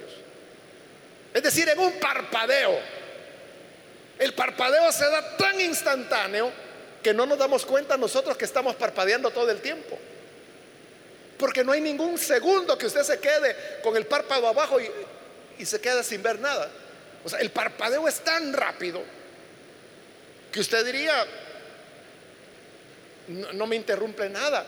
Es 1.35 1.43
decir, 1.43 1.69
en 1.69 1.79
un 1.79 1.93
parpadeo. 1.99 2.79
El 4.19 4.35
parpadeo 4.35 4.93
se 4.93 5.09
da 5.09 5.37
tan 5.37 5.61
instantáneo 5.61 6.51
que 7.03 7.15
no 7.15 7.27
nos 7.27 7.39
damos 7.39 7.65
cuenta 7.65 7.97
nosotros 7.97 8.37
que 8.37 8.45
estamos 8.45 8.77
parpadeando 8.77 9.31
todo 9.31 9.51
el 9.51 9.61
tiempo. 9.61 9.99
Porque 11.41 11.65
no 11.65 11.73
hay 11.73 11.81
ningún 11.81 12.19
segundo 12.19 12.77
que 12.77 12.85
usted 12.85 13.03
se 13.03 13.19
quede 13.19 13.57
con 13.83 13.97
el 13.97 14.07
párpado 14.07 14.47
abajo 14.47 14.79
y, 14.79 15.65
se 15.65 15.81
queda 15.81 16.03
sin 16.03 16.23
ver 16.23 16.39
nada. 16.39 16.71
O 17.25 17.29
sea, 17.31 17.39
el 17.41 17.51
parpadeo 17.51 18.07
es 18.07 18.21
tan 18.21 18.53
rápido 18.53 19.03
que 20.53 20.61
usted 20.61 20.85
diría, 20.85 21.27
no, 23.29 23.67
me 23.67 23.77
interrumpe 23.77 24.29
nada, 24.29 24.67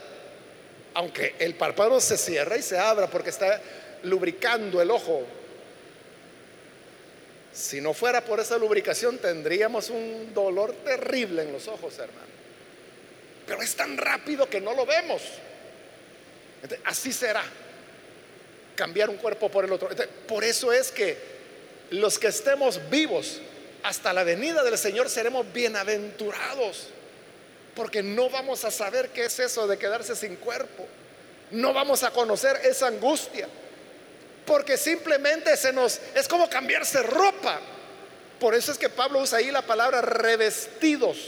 aunque 0.94 1.34
el 1.38 1.54
párpado 1.56 2.00
se 2.00 2.16
cierra 2.16 2.56
y 2.56 2.62
se 2.62 2.78
abra 2.78 3.06
porque 3.06 3.30
está 3.30 3.60
lubricando 4.04 4.80
el 4.80 4.90
ojo. 4.90 5.26
Si 7.52 7.82
no 7.82 7.92
fuera 7.92 8.24
por 8.24 8.40
esa 8.40 8.56
lubricación 8.56 9.18
tendríamos 9.18 9.90
un 9.90 10.32
dolor 10.32 10.72
terrible 10.84 11.42
en 11.42 11.52
los 11.52 11.68
ojos, 11.68 11.98
hermano. 11.98 12.32
Pero 13.46 13.60
es 13.60 13.74
tan 13.76 13.98
rápido 13.98 14.48
que 14.48 14.60
no 14.60 14.72
lo 14.72 14.86
vemos. 14.86 15.22
Así 16.84 17.12
será 17.12 17.42
cambiar 18.74 19.10
un 19.10 19.16
cuerpo 19.16 19.50
por 19.50 19.64
el 19.64 19.72
otro. 19.72 19.88
por 20.26 20.44
eso 20.44 20.72
es 20.72 20.90
que 20.90 21.16
los 21.90 22.18
que 22.18 22.28
estemos 22.28 22.80
vivos 22.90 23.40
hasta 23.82 24.12
la 24.12 24.24
venida 24.24 24.62
del 24.62 24.78
Señor 24.78 25.10
seremos 25.10 25.52
bienaventurados, 25.52 26.88
porque 27.74 28.02
no 28.02 28.30
vamos 28.30 28.64
a 28.64 28.70
saber 28.70 29.10
qué 29.10 29.24
es 29.24 29.38
eso 29.38 29.66
de 29.66 29.78
quedarse 29.78 30.14
sin 30.14 30.36
cuerpo, 30.36 30.86
no 31.50 31.72
vamos 31.72 32.02
a 32.02 32.10
conocer 32.10 32.60
esa 32.64 32.86
angustia, 32.86 33.48
porque 34.46 34.76
simplemente 34.76 35.56
se 35.56 35.72
nos 35.72 36.00
es 36.14 36.26
como 36.28 36.48
cambiarse 36.48 37.02
ropa. 37.02 37.60
Por 38.40 38.54
eso 38.54 38.72
es 38.72 38.78
que 38.78 38.88
Pablo 38.88 39.20
usa 39.20 39.38
ahí 39.38 39.52
la 39.52 39.62
palabra 39.62 40.00
revestidos, 40.00 41.18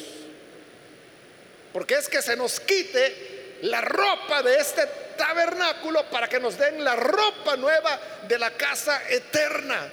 porque 1.72 1.94
es 1.94 2.08
que 2.08 2.22
se 2.22 2.36
nos 2.36 2.58
quite 2.58 3.33
la 3.62 3.80
ropa 3.80 4.42
de 4.42 4.56
este 4.56 4.86
tabernáculo 5.16 6.04
para 6.10 6.28
que 6.28 6.40
nos 6.40 6.58
den 6.58 6.82
la 6.82 6.96
ropa 6.96 7.56
nueva 7.56 7.98
de 8.26 8.38
la 8.38 8.50
casa 8.50 9.02
eterna 9.08 9.88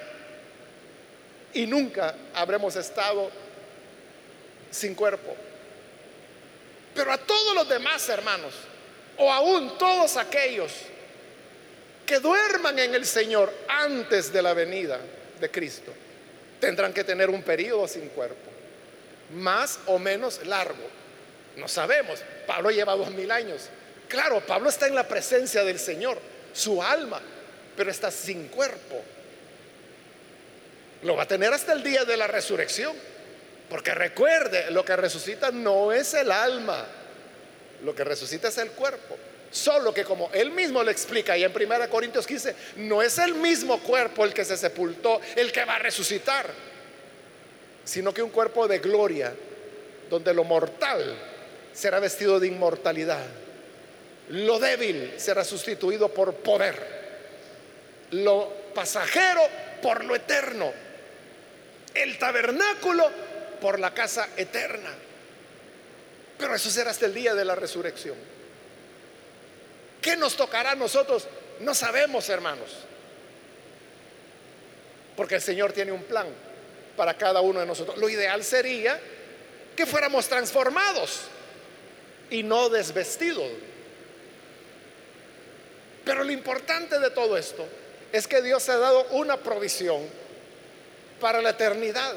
y 1.53 1.65
nunca 1.65 2.15
habremos 2.33 2.75
estado 2.75 3.29
sin 4.69 4.95
cuerpo. 4.95 5.35
Pero 6.95 7.11
a 7.11 7.17
todos 7.17 7.55
los 7.55 7.69
demás 7.69 8.07
hermanos, 8.09 8.53
o 9.17 9.31
aún 9.31 9.77
todos 9.77 10.17
aquellos 10.17 10.71
que 12.05 12.19
duerman 12.19 12.79
en 12.79 12.95
el 12.95 13.05
Señor 13.05 13.53
antes 13.67 14.33
de 14.33 14.41
la 14.41 14.53
venida 14.53 14.99
de 15.39 15.51
Cristo, 15.51 15.93
tendrán 16.59 16.93
que 16.93 17.03
tener 17.03 17.29
un 17.29 17.41
periodo 17.41 17.87
sin 17.87 18.09
cuerpo, 18.09 18.51
más 19.33 19.79
o 19.85 19.97
menos 19.97 20.45
largo. 20.45 21.00
No 21.55 21.67
sabemos, 21.67 22.21
Pablo 22.47 22.71
lleva 22.71 22.95
dos 22.95 23.11
mil 23.11 23.29
años. 23.31 23.69
Claro, 24.07 24.41
Pablo 24.41 24.69
está 24.69 24.87
en 24.87 24.95
la 24.95 25.07
presencia 25.07 25.63
del 25.63 25.79
Señor, 25.79 26.17
su 26.53 26.81
alma, 26.83 27.21
pero 27.75 27.89
está 27.89 28.11
sin 28.11 28.47
cuerpo. 28.47 29.01
Lo 31.03 31.15
va 31.15 31.23
a 31.23 31.27
tener 31.27 31.53
hasta 31.53 31.73
el 31.73 31.81
día 31.81 32.03
de 32.05 32.17
la 32.17 32.27
resurrección. 32.27 32.95
Porque 33.69 33.95
recuerde, 33.95 34.69
lo 34.71 34.83
que 34.83 34.97
resucita 34.97 35.49
no 35.49 35.93
es 35.93 36.13
el 36.13 36.29
alma, 36.29 36.85
lo 37.85 37.95
que 37.95 38.03
resucita 38.03 38.49
es 38.49 38.57
el 38.57 38.71
cuerpo. 38.71 39.17
Solo 39.49 39.93
que 39.93 40.03
como 40.03 40.29
él 40.33 40.51
mismo 40.51 40.83
le 40.83 40.91
explica 40.91 41.37
y 41.37 41.45
en 41.45 41.53
1 41.55 41.89
Corintios 41.89 42.27
15, 42.27 42.55
no 42.77 43.01
es 43.01 43.17
el 43.17 43.33
mismo 43.35 43.79
cuerpo 43.79 44.25
el 44.25 44.33
que 44.33 44.43
se 44.43 44.57
sepultó, 44.57 45.21
el 45.37 45.53
que 45.53 45.63
va 45.63 45.75
a 45.75 45.79
resucitar, 45.79 46.49
sino 47.85 48.13
que 48.13 48.21
un 48.21 48.29
cuerpo 48.29 48.67
de 48.67 48.79
gloria, 48.79 49.33
donde 50.09 50.33
lo 50.33 50.43
mortal 50.43 51.30
será 51.73 51.99
vestido 51.99 52.39
de 52.39 52.47
inmortalidad, 52.47 53.25
lo 54.29 54.59
débil 54.59 55.13
será 55.17 55.43
sustituido 55.43 56.09
por 56.09 56.35
poder, 56.35 56.75
lo 58.11 58.49
pasajero 58.73 59.41
por 59.81 60.05
lo 60.05 60.15
eterno 60.15 60.71
el 61.93 62.17
tabernáculo 62.17 63.09
por 63.59 63.79
la 63.79 63.93
casa 63.93 64.29
eterna. 64.37 64.89
Pero 66.37 66.55
eso 66.55 66.69
será 66.69 66.91
hasta 66.91 67.05
el 67.05 67.13
día 67.13 67.35
de 67.35 67.45
la 67.45 67.55
resurrección. 67.55 68.15
¿Qué 70.01 70.15
nos 70.15 70.35
tocará 70.35 70.71
a 70.71 70.75
nosotros? 70.75 71.27
No 71.59 71.75
sabemos, 71.75 72.27
hermanos. 72.29 72.71
Porque 75.15 75.35
el 75.35 75.41
Señor 75.41 75.73
tiene 75.73 75.91
un 75.91 76.03
plan 76.03 76.27
para 76.97 77.15
cada 77.15 77.41
uno 77.41 77.59
de 77.59 77.65
nosotros. 77.65 77.97
Lo 77.97 78.09
ideal 78.09 78.43
sería 78.43 78.99
que 79.75 79.85
fuéramos 79.85 80.27
transformados 80.27 81.21
y 82.31 82.41
no 82.43 82.69
desvestidos. 82.69 83.51
Pero 86.03 86.23
lo 86.23 86.31
importante 86.31 86.97
de 86.99 87.11
todo 87.11 87.37
esto 87.37 87.67
es 88.11 88.27
que 88.27 88.41
Dios 88.41 88.67
ha 88.69 88.77
dado 88.77 89.05
una 89.11 89.37
provisión 89.37 90.07
para 91.19 91.41
la 91.41 91.51
eternidad, 91.51 92.15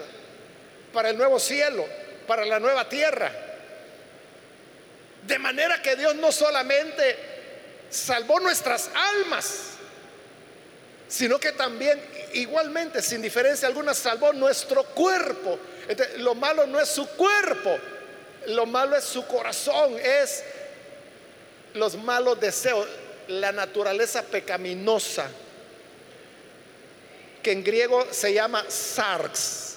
para 0.93 1.11
el 1.11 1.19
nuevo 1.19 1.39
cielo, 1.39 1.85
para 2.27 2.47
la 2.47 2.59
nueva 2.59 2.89
tierra. 2.89 3.31
De 5.27 5.39
manera 5.39 5.83
que 5.83 5.97
Dios 5.97 6.15
no 6.17 6.33
solamente 6.33 7.17
salvó 7.91 8.41
nuestras 8.41 8.91
almas, 8.95 9.71
sino 11.09 11.39
que 11.39 11.53
también 11.53 12.01
igualmente, 12.33 13.03
sin 13.03 13.21
diferencia 13.21 13.69
alguna, 13.69 13.95
salvó 13.95 14.33
nuestro 14.33 14.85
cuerpo. 14.85 15.59
lo 16.19 16.35
malo 16.35 16.67
no 16.67 16.81
es 16.81 16.89
su 16.89 17.07
cuerpo, 17.09 17.79
lo 18.49 18.67
malo 18.67 18.97
es 18.97 19.05
su 19.05 19.27
corazón, 19.27 19.97
es 19.99 20.45
los 21.75 21.97
malos 21.97 22.41
deseos, 22.41 22.87
la 23.29 23.53
naturaleza 23.53 24.23
pecaminosa, 24.23 25.29
que 27.43 27.53
en 27.53 27.65
griego 27.65 28.07
se 28.11 28.33
llama 28.33 28.65
sarx, 28.69 29.77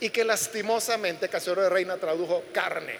y 0.00 0.10
que 0.10 0.24
lastimosamente 0.24 1.28
Casero 1.28 1.62
de 1.62 1.70
Reina 1.70 1.96
tradujo 1.96 2.44
carne. 2.52 2.98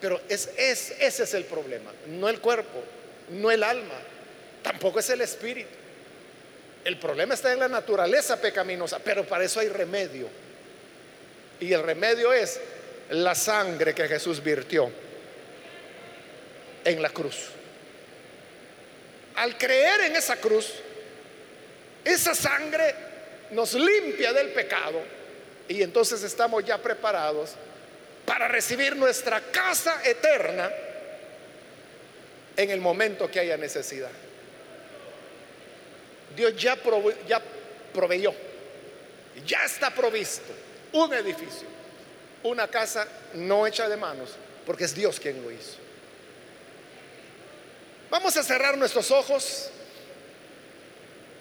Pero 0.00 0.20
es, 0.28 0.50
ese 0.56 1.22
es 1.22 1.34
el 1.34 1.44
problema, 1.44 1.92
no 2.08 2.28
el 2.28 2.40
cuerpo, 2.40 2.82
no 3.30 3.50
el 3.50 3.62
alma, 3.62 3.94
tampoco 4.62 4.98
es 4.98 5.08
el 5.10 5.20
espíritu. 5.20 5.70
El 6.84 6.98
problema 6.98 7.32
está 7.32 7.52
en 7.52 7.60
la 7.60 7.68
naturaleza 7.68 8.38
pecaminosa, 8.38 8.98
pero 8.98 9.24
para 9.24 9.44
eso 9.44 9.60
hay 9.60 9.68
remedio. 9.68 10.28
Y 11.60 11.72
el 11.72 11.82
remedio 11.82 12.32
es 12.32 12.60
la 13.10 13.34
sangre 13.34 13.94
que 13.94 14.08
Jesús 14.08 14.42
virtió 14.42 14.90
en 16.84 17.02
la 17.02 17.10
cruz. 17.10 17.48
Al 19.36 19.56
creer 19.58 20.02
en 20.02 20.16
esa 20.16 20.36
cruz, 20.36 20.74
esa 22.04 22.34
sangre 22.34 22.94
nos 23.50 23.74
limpia 23.74 24.32
del 24.32 24.48
pecado 24.48 25.02
y 25.68 25.82
entonces 25.82 26.22
estamos 26.22 26.64
ya 26.64 26.78
preparados 26.78 27.52
para 28.24 28.48
recibir 28.48 28.96
nuestra 28.96 29.40
casa 29.40 30.00
eterna 30.04 30.70
en 32.56 32.70
el 32.70 32.80
momento 32.80 33.30
que 33.30 33.40
haya 33.40 33.56
necesidad. 33.56 34.10
Dios 36.36 36.56
ya, 36.56 36.76
ya 37.26 37.40
proveyó, 37.92 38.34
ya 39.46 39.64
está 39.64 39.94
provisto 39.94 40.63
un 40.94 41.12
edificio, 41.12 41.66
una 42.44 42.68
casa 42.68 43.06
no 43.34 43.66
hecha 43.66 43.88
de 43.88 43.96
manos, 43.96 44.30
porque 44.64 44.84
es 44.84 44.94
Dios 44.94 45.18
quien 45.18 45.42
lo 45.42 45.50
hizo. 45.50 45.76
Vamos 48.10 48.36
a 48.36 48.42
cerrar 48.42 48.78
nuestros 48.78 49.10
ojos 49.10 49.70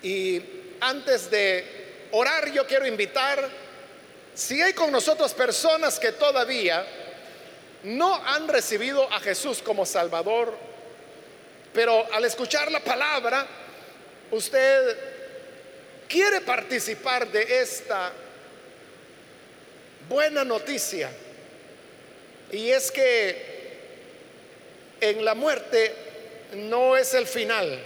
y 0.02 0.42
antes 0.80 1.30
de 1.30 2.08
orar 2.12 2.52
yo 2.52 2.66
quiero 2.66 2.88
invitar, 2.88 3.48
si 4.34 4.60
hay 4.60 4.74
con 4.74 4.92
nosotros 4.92 5.34
personas 5.36 6.00
que 6.00 6.12
todavía 6.12 6.84
no 7.84 8.16
han 8.26 8.48
recibido 8.48 9.12
a 9.12 9.20
Jesús 9.20 9.62
como 9.62 9.86
Salvador, 9.86 10.58
pero 11.74 12.12
al 12.12 12.26
escuchar 12.26 12.72
la 12.72 12.80
palabra, 12.80 13.46
usted 14.32 14.98
quiere 16.08 16.42
participar 16.42 17.28
de 17.32 17.62
esta 17.62 18.12
buena 20.08 20.44
noticia, 20.44 21.10
y 22.52 22.70
es 22.70 22.92
que 22.92 23.54
en 25.02 25.26
la 25.26 25.36
muerte 25.36 25.94
no 26.56 26.96
es 26.96 27.14
el 27.14 27.28
final. 27.28 27.80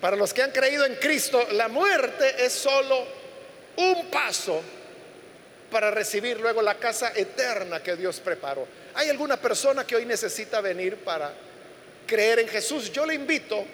Para 0.00 0.16
los 0.16 0.32
que 0.32 0.42
han 0.42 0.50
creído 0.50 0.84
en 0.84 0.94
Cristo, 0.96 1.46
la 1.52 1.68
muerte 1.68 2.44
es 2.44 2.52
solo 2.52 3.04
un 3.76 4.06
paso 4.06 4.62
para 5.70 5.90
recibir 5.90 6.38
luego 6.38 6.62
la 6.62 6.76
casa 6.76 7.12
eterna 7.14 7.82
que 7.82 7.96
Dios 7.96 8.20
preparó. 8.20 8.66
¿Hay 8.94 9.08
alguna 9.10 9.36
persona 9.36 9.86
que 9.86 9.96
hoy 9.96 10.06
necesita 10.06 10.60
venir 10.60 10.96
para 10.96 11.32
creer 12.06 12.38
en 12.38 12.48
Jesús? 12.48 12.92
Yo 12.92 13.04
le 13.04 13.14
invito, 13.14 13.64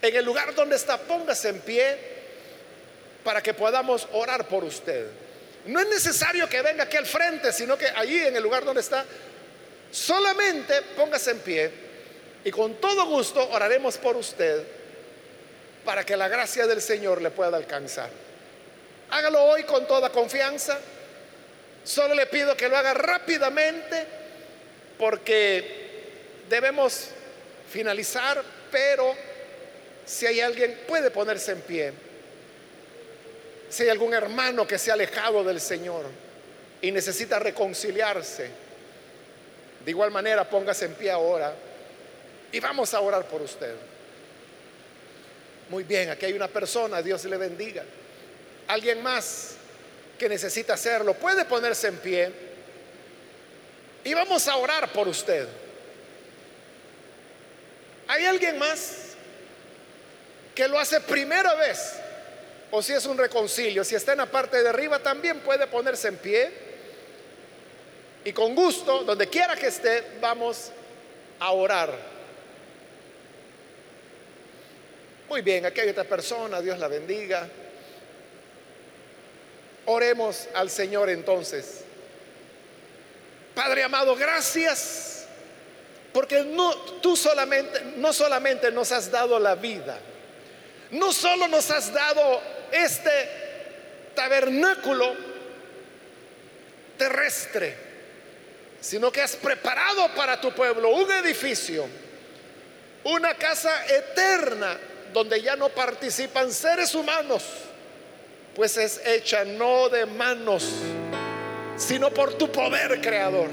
en 0.00 0.16
el 0.16 0.24
lugar 0.24 0.54
donde 0.54 0.76
está, 0.76 0.98
póngase 0.98 1.50
en 1.50 1.60
pie 1.60 1.96
para 3.22 3.42
que 3.42 3.54
podamos 3.54 4.08
orar 4.12 4.48
por 4.48 4.64
usted. 4.64 5.06
No 5.68 5.80
es 5.80 5.88
necesario 5.88 6.48
que 6.48 6.62
venga 6.62 6.84
aquí 6.84 6.96
al 6.96 7.04
frente, 7.04 7.52
sino 7.52 7.76
que 7.76 7.86
allí 7.88 8.18
en 8.18 8.34
el 8.34 8.42
lugar 8.42 8.64
donde 8.64 8.80
está, 8.80 9.04
solamente 9.90 10.80
póngase 10.96 11.32
en 11.32 11.38
pie 11.40 11.70
y 12.42 12.50
con 12.50 12.76
todo 12.76 13.04
gusto 13.04 13.46
oraremos 13.50 13.98
por 13.98 14.16
usted 14.16 14.64
para 15.84 16.04
que 16.06 16.16
la 16.16 16.26
gracia 16.26 16.66
del 16.66 16.80
Señor 16.80 17.20
le 17.20 17.30
pueda 17.30 17.58
alcanzar. 17.58 18.08
Hágalo 19.10 19.44
hoy 19.44 19.64
con 19.64 19.86
toda 19.86 20.08
confianza. 20.08 20.78
Solo 21.84 22.14
le 22.14 22.24
pido 22.26 22.56
que 22.56 22.70
lo 22.70 22.76
haga 22.76 22.94
rápidamente 22.94 24.06
porque 24.98 26.44
debemos 26.48 27.08
finalizar, 27.70 28.42
pero 28.72 29.14
si 30.06 30.24
hay 30.24 30.40
alguien 30.40 30.80
puede 30.88 31.10
ponerse 31.10 31.52
en 31.52 31.60
pie. 31.60 32.07
Si 33.70 33.82
hay 33.82 33.88
algún 33.90 34.14
hermano 34.14 34.66
que 34.66 34.78
se 34.78 34.90
ha 34.90 34.94
alejado 34.94 35.44
del 35.44 35.60
Señor 35.60 36.06
y 36.80 36.90
necesita 36.90 37.38
reconciliarse, 37.38 38.50
de 39.84 39.90
igual 39.90 40.10
manera 40.10 40.48
póngase 40.48 40.86
en 40.86 40.94
pie 40.94 41.10
ahora 41.10 41.54
y 42.50 42.60
vamos 42.60 42.94
a 42.94 43.00
orar 43.00 43.26
por 43.26 43.42
usted. 43.42 43.74
Muy 45.68 45.84
bien, 45.84 46.08
aquí 46.10 46.26
hay 46.26 46.32
una 46.32 46.48
persona, 46.48 47.02
Dios 47.02 47.24
le 47.24 47.36
bendiga. 47.36 47.84
Alguien 48.68 49.02
más 49.02 49.56
que 50.18 50.28
necesita 50.28 50.74
hacerlo, 50.74 51.14
puede 51.14 51.44
ponerse 51.44 51.88
en 51.88 51.96
pie. 51.98 52.32
Y 54.04 54.14
vamos 54.14 54.48
a 54.48 54.56
orar 54.56 54.90
por 54.92 55.08
usted. 55.08 55.46
¿Hay 58.06 58.24
alguien 58.24 58.58
más 58.58 59.08
que 60.54 60.66
lo 60.66 60.78
hace 60.78 61.00
primera 61.00 61.54
vez? 61.54 61.94
O 62.70 62.82
si 62.82 62.92
es 62.92 63.06
un 63.06 63.16
reconcilio, 63.16 63.82
si 63.84 63.94
está 63.94 64.12
en 64.12 64.18
la 64.18 64.26
parte 64.26 64.62
de 64.62 64.68
arriba, 64.68 64.98
también 64.98 65.40
puede 65.40 65.66
ponerse 65.66 66.08
en 66.08 66.16
pie. 66.16 66.50
Y 68.24 68.32
con 68.32 68.54
gusto, 68.54 69.04
donde 69.04 69.26
quiera 69.28 69.56
que 69.56 69.68
esté, 69.68 70.04
vamos 70.20 70.70
a 71.40 71.52
orar. 71.52 71.94
Muy 75.28 75.42
bien, 75.42 75.64
aquí 75.66 75.80
hay 75.80 75.90
otra 75.90 76.04
persona, 76.04 76.60
Dios 76.60 76.78
la 76.78 76.88
bendiga. 76.88 77.48
Oremos 79.86 80.48
al 80.54 80.68
Señor 80.68 81.08
entonces. 81.08 81.84
Padre 83.54 83.84
amado, 83.84 84.14
gracias 84.14 85.26
porque 86.12 86.44
tú 87.00 87.16
solamente 87.16 87.80
no 87.96 88.12
solamente 88.12 88.70
nos 88.72 88.90
has 88.92 89.10
dado 89.10 89.38
la 89.38 89.54
vida. 89.54 89.98
No 90.90 91.12
solo 91.12 91.48
nos 91.48 91.70
has 91.70 91.92
dado 91.92 92.40
este 92.72 93.10
tabernáculo 94.14 95.14
terrestre, 96.96 97.74
sino 98.80 99.10
que 99.10 99.22
has 99.22 99.36
preparado 99.36 100.08
para 100.14 100.40
tu 100.40 100.52
pueblo 100.52 100.90
un 100.90 101.10
edificio, 101.12 101.86
una 103.04 103.34
casa 103.34 103.86
eterna 103.86 104.76
donde 105.12 105.40
ya 105.40 105.56
no 105.56 105.68
participan 105.68 106.52
seres 106.52 106.94
humanos, 106.94 107.44
pues 108.54 108.76
es 108.76 109.00
hecha 109.06 109.44
no 109.44 109.88
de 109.88 110.04
manos, 110.06 110.68
sino 111.76 112.10
por 112.10 112.34
tu 112.34 112.50
poder 112.50 113.00
creador. 113.00 113.48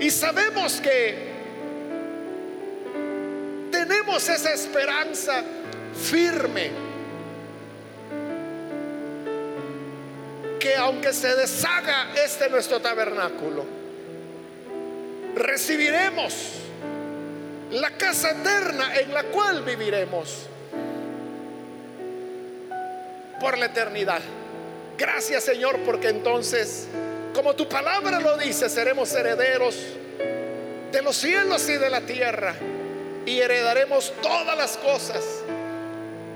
Y 0.00 0.10
sabemos 0.10 0.80
que 0.80 1.32
tenemos 3.70 4.28
esa 4.28 4.52
esperanza 4.52 5.42
firme, 5.94 6.70
que 10.64 10.74
aunque 10.76 11.12
se 11.12 11.36
deshaga 11.36 12.14
este 12.24 12.48
nuestro 12.48 12.80
tabernáculo, 12.80 13.66
recibiremos 15.34 16.34
la 17.70 17.90
casa 17.90 18.30
eterna 18.30 18.98
en 18.98 19.12
la 19.12 19.24
cual 19.24 19.60
viviremos 19.60 20.46
por 23.38 23.58
la 23.58 23.66
eternidad. 23.66 24.22
Gracias 24.96 25.44
Señor 25.44 25.80
porque 25.80 26.08
entonces, 26.08 26.86
como 27.34 27.54
tu 27.54 27.68
palabra 27.68 28.18
lo 28.18 28.38
dice, 28.38 28.70
seremos 28.70 29.12
herederos 29.12 29.76
de 30.90 31.02
los 31.02 31.14
cielos 31.14 31.68
y 31.68 31.74
de 31.74 31.90
la 31.90 32.00
tierra 32.00 32.54
y 33.26 33.38
heredaremos 33.38 34.14
todas 34.22 34.56
las 34.56 34.78
cosas. 34.78 35.33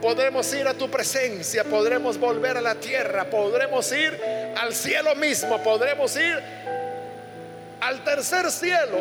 Podremos 0.01 0.53
ir 0.55 0.67
a 0.69 0.75
tu 0.75 0.89
presencia, 0.89 1.65
podremos 1.65 2.19
volver 2.19 2.57
a 2.57 2.61
la 2.61 2.77
tierra, 2.77 3.25
podremos 3.25 3.91
ir 3.91 4.17
al 4.57 4.73
cielo 4.73 5.17
mismo, 5.17 5.61
podremos 5.63 6.15
ir 6.17 6.41
al 7.81 8.05
tercer 8.05 8.51
cielo, 8.51 9.01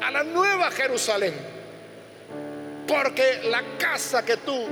a 0.00 0.10
la 0.10 0.22
nueva 0.22 0.70
Jerusalén. 0.70 1.34
Porque 2.86 3.40
la 3.50 3.62
casa 3.78 4.24
que 4.24 4.36
tú 4.36 4.66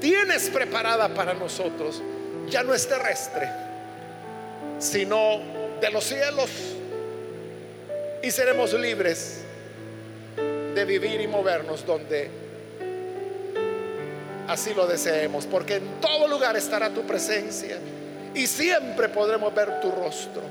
tienes 0.00 0.48
preparada 0.50 1.08
para 1.08 1.34
nosotros 1.34 2.00
ya 2.48 2.62
no 2.62 2.72
es 2.72 2.86
terrestre, 2.88 3.50
sino 4.78 5.40
de 5.80 5.90
los 5.90 6.04
cielos. 6.04 6.50
Y 8.22 8.30
seremos 8.30 8.72
libres 8.72 9.40
de 10.36 10.84
vivir 10.84 11.20
y 11.20 11.26
movernos 11.26 11.84
donde 11.84 12.47
así 14.48 14.74
lo 14.74 14.86
deseemos, 14.86 15.46
porque 15.46 15.76
en 15.76 16.00
todo 16.00 16.26
lugar 16.26 16.56
estará 16.56 16.90
tu 16.90 17.02
presencia 17.02 17.78
y 18.34 18.46
siempre 18.46 19.08
podremos 19.08 19.54
ver 19.54 19.80
tu 19.80 19.90
rostro. 19.90 20.42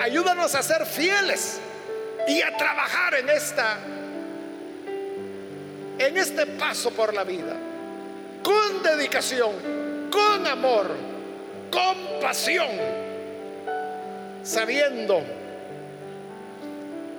Ayúdanos 0.00 0.54
a 0.54 0.62
ser 0.62 0.86
fieles 0.86 1.58
y 2.28 2.40
a 2.42 2.56
trabajar 2.56 3.14
en 3.14 3.28
esta 3.28 3.78
en 5.98 6.16
este 6.16 6.46
paso 6.46 6.92
por 6.92 7.12
la 7.12 7.24
vida 7.24 7.56
con 8.42 8.82
dedicación, 8.82 9.50
con 10.12 10.46
amor, 10.46 10.86
con 11.70 12.20
pasión, 12.20 12.68
sabiendo 14.44 15.20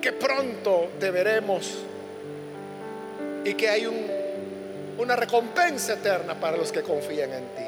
que 0.00 0.12
pronto 0.12 0.92
te 0.98 1.10
veremos 1.10 1.84
y 3.44 3.54
que 3.54 3.68
hay 3.68 3.86
un, 3.86 4.19
una 5.00 5.16
recompensa 5.16 5.94
eterna 5.94 6.38
para 6.38 6.58
los 6.58 6.70
que 6.70 6.82
confían 6.82 7.32
en 7.32 7.44
ti. 7.56 7.64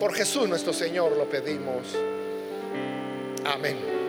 Por 0.00 0.12
Jesús 0.12 0.48
nuestro 0.48 0.72
Señor 0.72 1.16
lo 1.16 1.26
pedimos. 1.30 1.96
Amén. 3.44 3.99